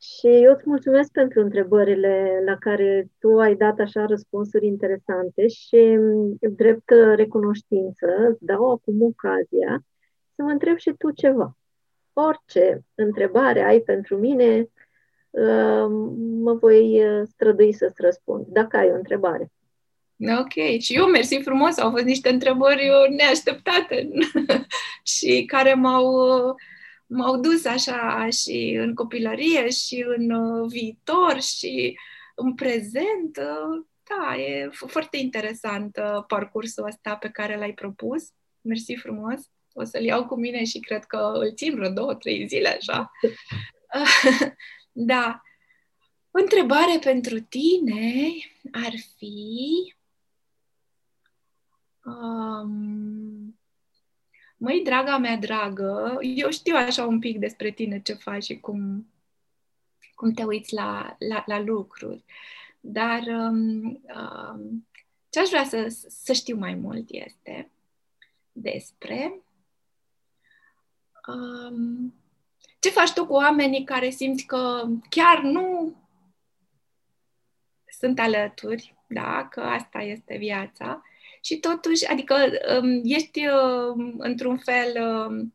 Și 0.00 0.26
eu 0.26 0.52
îți 0.52 0.62
mulțumesc 0.64 1.10
pentru 1.10 1.40
întrebările 1.40 2.42
la 2.44 2.56
care 2.56 3.08
tu 3.18 3.38
ai 3.38 3.54
dat 3.54 3.78
așa 3.78 4.06
răspunsuri 4.06 4.66
interesante 4.66 5.48
și 5.48 5.98
drept 6.40 6.90
recunoștință 7.14 8.06
îți 8.30 8.44
dau 8.44 8.70
acum 8.70 9.02
ocazia 9.02 9.84
să 10.34 10.42
mă 10.42 10.50
întreb 10.50 10.76
și 10.76 10.94
tu 10.98 11.10
ceva. 11.10 11.56
Orice 12.12 12.84
întrebare 12.94 13.60
ai 13.60 13.80
pentru 13.80 14.16
mine, 14.16 14.68
uh, 15.30 15.86
mă 16.18 16.54
voi 16.54 17.02
strădui 17.24 17.72
să-ți 17.72 18.02
răspund, 18.02 18.46
dacă 18.46 18.76
ai 18.76 18.90
o 18.90 18.94
întrebare. 18.94 19.50
Ok, 20.40 20.80
și 20.80 20.94
eu 20.94 21.06
mersi 21.06 21.40
frumos, 21.42 21.78
au 21.78 21.90
fost 21.90 22.04
niște 22.04 22.28
întrebări 22.28 22.90
neașteptate 23.16 24.08
și 25.16 25.44
care 25.46 25.74
m-au 25.74 26.04
uh, 26.04 26.54
m-au 27.08 27.36
dus 27.36 27.64
așa 27.64 28.28
și 28.30 28.76
în 28.80 28.94
copilărie 28.94 29.70
și 29.70 30.04
în 30.16 30.30
uh, 30.30 30.70
viitor 30.70 31.40
și 31.40 31.98
în 32.34 32.54
prezent. 32.54 33.36
Uh, 33.36 33.86
da, 34.02 34.36
e 34.36 34.68
foarte 34.68 35.16
interesant 35.16 35.96
uh, 35.96 36.24
parcursul 36.26 36.86
ăsta 36.86 37.16
pe 37.16 37.28
care 37.28 37.56
l-ai 37.56 37.72
propus. 37.72 38.28
Mersi 38.60 38.94
frumos. 38.94 39.40
O 39.72 39.84
să-l 39.84 40.04
iau 40.04 40.26
cu 40.26 40.34
mine 40.34 40.64
și 40.64 40.78
cred 40.78 41.04
că 41.04 41.32
îl 41.34 41.54
țin 41.54 41.74
vreo 41.74 41.90
două, 41.90 42.14
trei 42.14 42.46
zile 42.46 42.68
așa. 42.68 43.10
da. 44.92 45.42
O 46.30 46.40
întrebare 46.40 46.98
pentru 47.00 47.40
tine 47.40 48.30
ar 48.72 48.92
fi 49.16 49.94
um, 52.04 53.57
Măi, 54.60 54.82
draga 54.84 55.18
mea 55.18 55.36
dragă, 55.36 56.18
eu 56.20 56.50
știu 56.50 56.76
așa 56.76 57.06
un 57.06 57.18
pic 57.18 57.38
despre 57.38 57.70
tine 57.70 58.00
ce 58.00 58.12
faci 58.12 58.44
și 58.44 58.60
cum, 58.60 59.06
cum 60.14 60.32
te 60.32 60.44
uiți 60.44 60.74
la, 60.74 61.16
la, 61.18 61.42
la 61.46 61.60
lucruri, 61.60 62.24
dar 62.80 63.22
um, 63.26 63.84
um, 63.86 64.86
ce 65.30 65.40
aș 65.40 65.48
vrea 65.48 65.64
să, 65.64 65.86
să 66.08 66.32
știu 66.32 66.56
mai 66.56 66.74
mult 66.74 67.08
este 67.08 67.70
despre 68.52 69.40
um, 71.26 72.14
ce 72.78 72.88
faci 72.90 73.12
tu 73.12 73.26
cu 73.26 73.32
oamenii 73.32 73.84
care 73.84 74.10
simți 74.10 74.44
că 74.44 74.88
chiar 75.08 75.42
nu 75.42 75.96
sunt 77.98 78.18
alături, 78.18 78.94
da, 79.06 79.48
că 79.50 79.60
asta 79.60 79.98
este 79.98 80.36
viața, 80.36 81.02
și 81.48 81.58
totuși, 81.58 82.06
adică 82.06 82.34
um, 82.80 83.00
ești 83.04 83.46
um, 83.46 84.14
într-un 84.18 84.56
fel 84.56 85.02
um, 85.02 85.54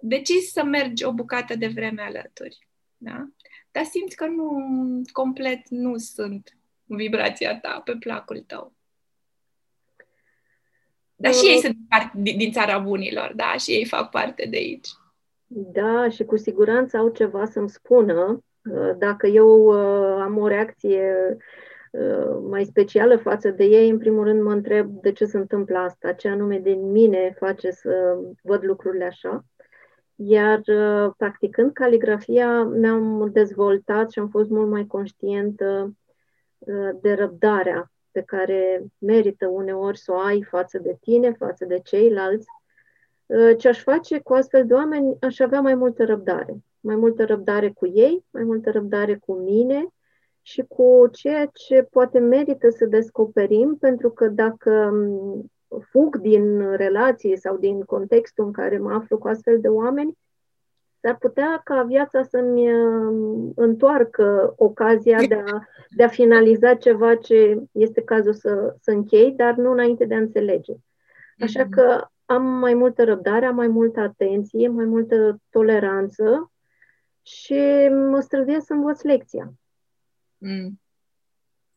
decis 0.00 0.52
să 0.52 0.64
mergi 0.64 1.04
o 1.04 1.12
bucată 1.12 1.54
de 1.54 1.66
vreme 1.66 2.02
alături. 2.02 2.68
Da? 2.96 3.28
Dar 3.70 3.84
simți 3.84 4.16
că 4.16 4.26
nu, 4.26 4.50
complet 5.12 5.68
nu 5.68 5.96
sunt 5.96 6.56
vibrația 6.84 7.60
ta, 7.60 7.80
pe 7.84 7.96
placul 7.98 8.40
tău. 8.46 8.72
Dar 11.16 11.32
și 11.32 11.46
ei 11.46 11.58
sunt 11.58 11.76
din, 12.14 12.36
din 12.36 12.52
țara 12.52 12.78
bunilor, 12.78 13.32
da, 13.34 13.56
și 13.56 13.70
ei 13.70 13.84
fac 13.84 14.10
parte 14.10 14.46
de 14.46 14.56
aici. 14.56 14.88
Da, 15.46 16.08
și 16.08 16.24
cu 16.24 16.36
siguranță 16.36 16.96
au 16.96 17.08
ceva 17.08 17.44
să-mi 17.44 17.70
spună. 17.70 18.44
Uh, 18.70 18.96
dacă 18.98 19.26
eu 19.26 19.64
uh, 19.64 20.22
am 20.22 20.38
o 20.38 20.46
reacție 20.46 21.12
Uh, 21.30 21.42
mai 22.48 22.64
specială 22.64 23.16
față 23.16 23.50
de 23.50 23.64
ei, 23.64 23.90
în 23.90 23.98
primul 23.98 24.24
rând 24.24 24.42
mă 24.42 24.52
întreb 24.52 24.90
de 24.90 25.12
ce 25.12 25.24
se 25.24 25.36
întâmplă 25.36 25.78
asta, 25.78 26.12
ce 26.12 26.28
anume 26.28 26.58
din 26.58 26.90
mine 26.90 27.34
face 27.38 27.70
să 27.70 28.18
văd 28.42 28.64
lucrurile 28.64 29.04
așa. 29.04 29.44
Iar 30.14 30.58
uh, 30.58 31.12
practicând 31.16 31.72
caligrafia 31.72 32.62
mi-am 32.62 33.30
dezvoltat 33.32 34.10
și 34.10 34.18
am 34.18 34.28
fost 34.28 34.50
mult 34.50 34.68
mai 34.70 34.86
conștientă 34.86 35.94
uh, 36.58 36.90
de 37.00 37.14
răbdarea 37.14 37.92
pe 38.10 38.22
care 38.22 38.84
merită 38.98 39.46
uneori 39.46 39.98
să 39.98 40.12
o 40.12 40.18
ai 40.18 40.42
față 40.42 40.78
de 40.78 40.96
tine, 41.00 41.32
față 41.32 41.64
de 41.64 41.80
ceilalți. 41.84 42.46
Ce 43.58 43.68
aș 43.68 43.82
face 43.82 44.20
cu 44.20 44.34
astfel 44.34 44.66
de 44.66 44.74
oameni, 44.74 45.16
aș 45.20 45.38
avea 45.38 45.60
mai 45.60 45.74
multă 45.74 46.04
răbdare. 46.04 46.56
Mai 46.80 46.96
multă 46.96 47.24
răbdare 47.24 47.70
cu 47.70 47.86
ei, 47.86 48.24
mai 48.30 48.42
multă 48.42 48.70
răbdare 48.70 49.16
cu 49.16 49.32
mine 49.32 49.88
și 50.46 50.64
cu 50.68 51.08
ceea 51.12 51.46
ce 51.52 51.82
poate 51.82 52.18
merită 52.18 52.68
să 52.68 52.84
descoperim, 52.84 53.76
pentru 53.80 54.10
că 54.10 54.28
dacă 54.28 54.92
fug 55.90 56.16
din 56.16 56.76
relație 56.76 57.36
sau 57.36 57.56
din 57.56 57.82
contextul 57.82 58.44
în 58.44 58.52
care 58.52 58.78
mă 58.78 58.92
aflu 58.92 59.18
cu 59.18 59.28
astfel 59.28 59.60
de 59.60 59.68
oameni, 59.68 60.18
s-ar 61.00 61.16
putea 61.16 61.60
ca 61.64 61.82
viața 61.82 62.22
să-mi 62.22 62.72
uh, 62.72 63.52
întoarcă 63.54 64.54
ocazia 64.56 65.18
de 65.28 65.42
a, 65.46 65.66
de 65.96 66.04
a 66.04 66.08
finaliza 66.08 66.74
ceva 66.74 67.14
ce 67.14 67.62
este 67.72 68.02
cazul 68.02 68.32
să, 68.32 68.76
să 68.80 68.90
închei, 68.90 69.32
dar 69.32 69.54
nu 69.54 69.70
înainte 69.70 70.04
de 70.04 70.14
a 70.14 70.18
înțelege. 70.18 70.72
Așa 71.38 71.64
mm-hmm. 71.64 71.70
că 71.70 72.04
am 72.24 72.46
mai 72.46 72.74
multă 72.74 73.04
răbdare, 73.04 73.46
am 73.46 73.54
mai 73.54 73.68
multă 73.68 74.00
atenție, 74.00 74.68
mai 74.68 74.84
multă 74.84 75.40
toleranță 75.50 76.52
și 77.22 77.88
mă 78.10 78.20
străduiesc 78.20 78.66
să 78.66 78.72
învăț 78.72 79.02
lecția. 79.02 79.52
Mm. 80.44 80.80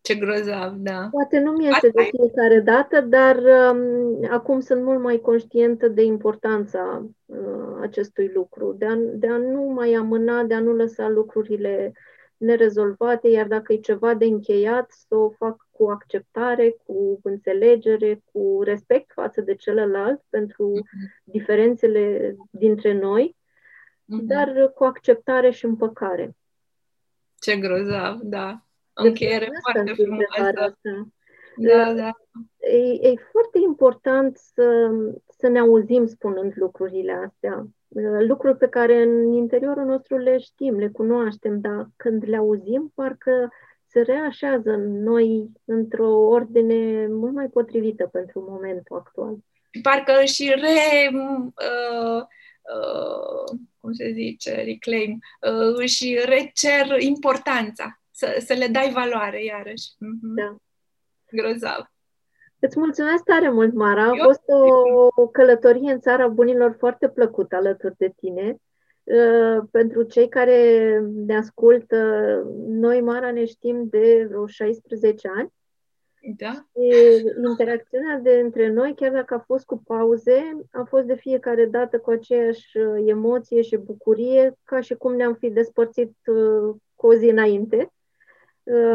Ce 0.01 0.15
grozav, 0.15 0.74
da. 0.76 1.07
Poate 1.11 1.39
nu 1.39 1.51
mi 1.51 1.68
este 1.68 1.89
de 1.89 2.09
fiecare 2.11 2.59
dată, 2.59 3.01
dar 3.01 3.36
um, 3.38 4.28
acum 4.30 4.59
sunt 4.59 4.84
mult 4.84 5.01
mai 5.01 5.20
conștientă 5.20 5.88
de 5.88 6.03
importanța 6.03 7.05
uh, 7.26 7.78
acestui 7.82 8.32
lucru, 8.34 8.76
de 8.78 8.86
a, 8.86 8.95
de 8.95 9.28
a 9.28 9.38
nu 9.38 9.61
mai 9.61 9.93
amâna, 9.93 10.43
de 10.43 10.53
a 10.53 10.59
nu 10.59 10.72
lăsa 10.72 11.09
lucrurile 11.09 11.93
nerezolvate, 12.38 13.28
iar 13.28 13.47
dacă 13.47 13.74
e 13.74 13.78
ceva 13.78 14.13
de 14.13 14.26
încheiat, 14.26 14.91
să 14.91 15.15
o 15.15 15.30
fac 15.30 15.68
cu 15.72 15.89
acceptare, 15.89 16.76
cu 16.86 17.20
înțelegere, 17.24 18.22
cu 18.32 18.61
respect 18.63 19.11
față 19.11 19.41
de 19.41 19.55
celălalt 19.55 20.22
pentru 20.30 20.72
uh-huh. 20.76 21.24
diferențele 21.24 22.36
dintre 22.49 22.93
noi, 22.93 23.36
uh-huh. 23.36 24.24
dar 24.24 24.72
cu 24.76 24.84
acceptare 24.84 25.49
și 25.49 25.65
împăcare. 25.65 26.36
Ce 27.39 27.55
grozav, 27.55 28.19
da 28.21 28.61
încheiere 28.97 29.49
foarte 29.61 29.93
frumoasă. 29.93 30.77
Da, 31.55 31.93
da. 31.93 32.11
E, 32.57 33.09
e 33.09 33.13
foarte 33.31 33.59
important 33.63 34.38
să, 34.38 34.89
să 35.38 35.47
ne 35.47 35.59
auzim 35.59 36.05
spunând 36.05 36.53
lucrurile 36.55 37.11
astea. 37.11 37.67
Lucruri 38.19 38.57
pe 38.57 38.67
care 38.67 39.01
în 39.01 39.31
interiorul 39.31 39.85
nostru 39.85 40.17
le 40.17 40.38
știm, 40.38 40.77
le 40.77 40.88
cunoaștem, 40.88 41.59
dar 41.59 41.88
când 41.95 42.23
le 42.27 42.35
auzim, 42.35 42.91
parcă 42.95 43.51
se 43.85 44.01
reașează 44.01 44.71
în 44.71 45.03
noi 45.03 45.51
într-o 45.65 46.09
ordine 46.09 47.07
mult 47.07 47.33
mai 47.33 47.47
potrivită 47.47 48.09
pentru 48.11 48.45
momentul 48.49 48.97
actual. 48.97 49.35
Parcă 49.81 50.23
și 50.23 50.53
re... 50.55 51.09
Uh, 51.13 52.23
uh, 52.76 53.57
cum 53.80 53.91
se 53.93 54.11
zice, 54.11 54.55
reclaim, 54.55 55.20
uh, 55.41 55.76
își 55.76 56.15
recer 56.26 56.99
importanța 56.99 57.99
să, 58.11 58.36
să 58.45 58.53
le 58.53 58.68
dai 58.68 58.91
valoare, 58.93 59.43
iarăși. 59.43 59.89
Mm-hmm. 59.91 60.36
Da. 60.36 60.55
Grozav. 61.32 61.91
Îți 62.59 62.80
mulțumesc 62.80 63.24
tare 63.24 63.49
mult, 63.49 63.74
Mara. 63.74 64.03
A 64.03 64.15
Eu 64.15 64.24
fost 64.24 64.43
o, 64.45 65.22
o 65.22 65.28
călătorie 65.28 65.91
în 65.91 65.99
țara 65.99 66.28
bunilor 66.28 66.76
foarte 66.80 67.09
plăcută 67.09 67.55
alături 67.55 67.97
de 67.97 68.13
tine. 68.15 68.55
Uh, 69.03 69.63
pentru 69.72 70.03
cei 70.03 70.30
care 70.30 70.99
ne 71.13 71.38
ascultă, 71.38 71.97
noi, 72.68 73.01
Mara, 73.01 73.32
ne 73.32 73.45
știm 73.45 73.88
de 73.89 74.26
vreo 74.30 74.47
16 74.47 75.30
ani. 75.36 75.53
Da. 76.36 76.51
Și 76.51 77.23
interacțiunea 77.47 78.17
de 78.17 78.39
între 78.39 78.69
noi, 78.69 78.95
chiar 78.95 79.11
dacă 79.11 79.34
a 79.34 79.43
fost 79.45 79.65
cu 79.65 79.84
pauze, 79.88 80.65
a 80.71 80.84
fost 80.89 81.05
de 81.05 81.15
fiecare 81.15 81.65
dată 81.65 81.99
cu 81.99 82.09
aceeași 82.09 82.78
uh, 82.78 83.03
emoție 83.05 83.61
și 83.61 83.75
bucurie, 83.75 84.57
ca 84.63 84.82
și 84.82 84.93
cum 84.93 85.15
ne-am 85.15 85.34
fi 85.34 85.49
despărțit 85.49 86.15
uh, 86.25 86.75
cu 86.95 87.07
o 87.07 87.13
zi 87.13 87.25
înainte. 87.25 87.91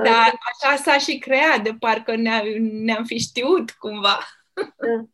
Dar 0.03 0.33
așa 0.53 0.76
s-a 0.76 0.99
și 0.99 1.18
creat, 1.18 1.62
de 1.62 1.70
parcă 1.78 2.16
ne-a, 2.16 2.43
ne-am 2.85 3.05
fi 3.05 3.18
știut 3.18 3.70
cumva. 3.70 4.18
Da. 4.55 5.05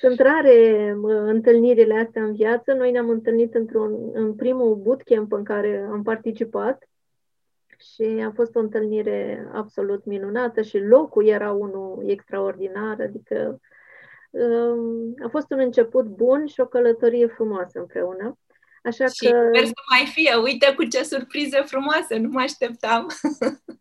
Sunt 0.00 0.20
rare 0.20 0.90
întâlnirile 1.06 1.94
astea 1.94 2.22
în 2.22 2.34
viață. 2.34 2.72
Noi 2.72 2.90
ne-am 2.90 3.08
întâlnit 3.08 3.54
într-un, 3.54 4.10
în 4.12 4.34
primul 4.34 4.74
bootcamp 4.74 5.32
în 5.32 5.44
care 5.44 5.88
am 5.90 6.02
participat 6.02 6.88
și 7.80 8.24
a 8.26 8.32
fost 8.34 8.54
o 8.54 8.58
întâlnire 8.58 9.48
absolut 9.52 10.04
minunată 10.04 10.62
și 10.62 10.78
locul 10.78 11.26
era 11.26 11.52
unul 11.52 12.04
extraordinar, 12.06 13.00
adică 13.00 13.60
um, 14.30 15.14
a 15.24 15.28
fost 15.28 15.50
un 15.50 15.58
început 15.58 16.06
bun 16.06 16.46
și 16.46 16.60
o 16.60 16.66
călătorie 16.66 17.26
frumoasă 17.26 17.78
împreună. 17.78 18.38
Așa 18.82 19.06
și 19.06 19.30
că... 19.30 19.48
sper 19.48 19.64
să 19.64 19.72
mai 19.90 20.06
fie. 20.12 20.34
Uite 20.34 20.74
cu 20.74 20.84
ce 20.84 21.02
surprize 21.02 21.60
frumoase, 21.60 22.16
nu 22.16 22.28
mă 22.28 22.40
așteptam. 22.40 23.06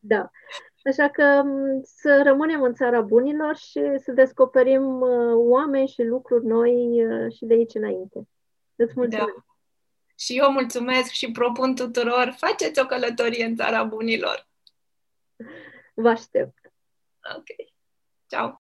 Da. 0.06 0.30
Așa 0.86 1.10
că 1.10 1.44
să 1.84 2.22
rămânem 2.24 2.62
în 2.62 2.74
țara 2.74 3.02
bunilor 3.02 3.56
și 3.56 3.82
să 3.98 4.12
descoperim 4.12 5.02
uh, 5.02 5.34
oameni 5.34 5.88
și 5.88 6.04
lucruri 6.04 6.46
noi 6.46 7.06
uh, 7.06 7.34
și 7.34 7.46
de 7.46 7.54
aici 7.54 7.74
înainte. 7.74 8.28
Îți 8.76 8.94
mulțumesc! 8.96 9.34
Da. 9.34 9.53
Și 10.16 10.38
eu 10.38 10.51
mulțumesc 10.51 11.11
și 11.11 11.32
propun 11.32 11.76
tuturor, 11.76 12.36
faceți 12.38 12.80
o 12.80 12.86
călătorie 12.86 13.45
în 13.45 13.55
țara 13.55 13.84
bunilor. 13.84 14.47
Vă 15.93 16.09
aștept! 16.09 16.57
Ok. 17.38 17.72
Ciao! 18.28 18.61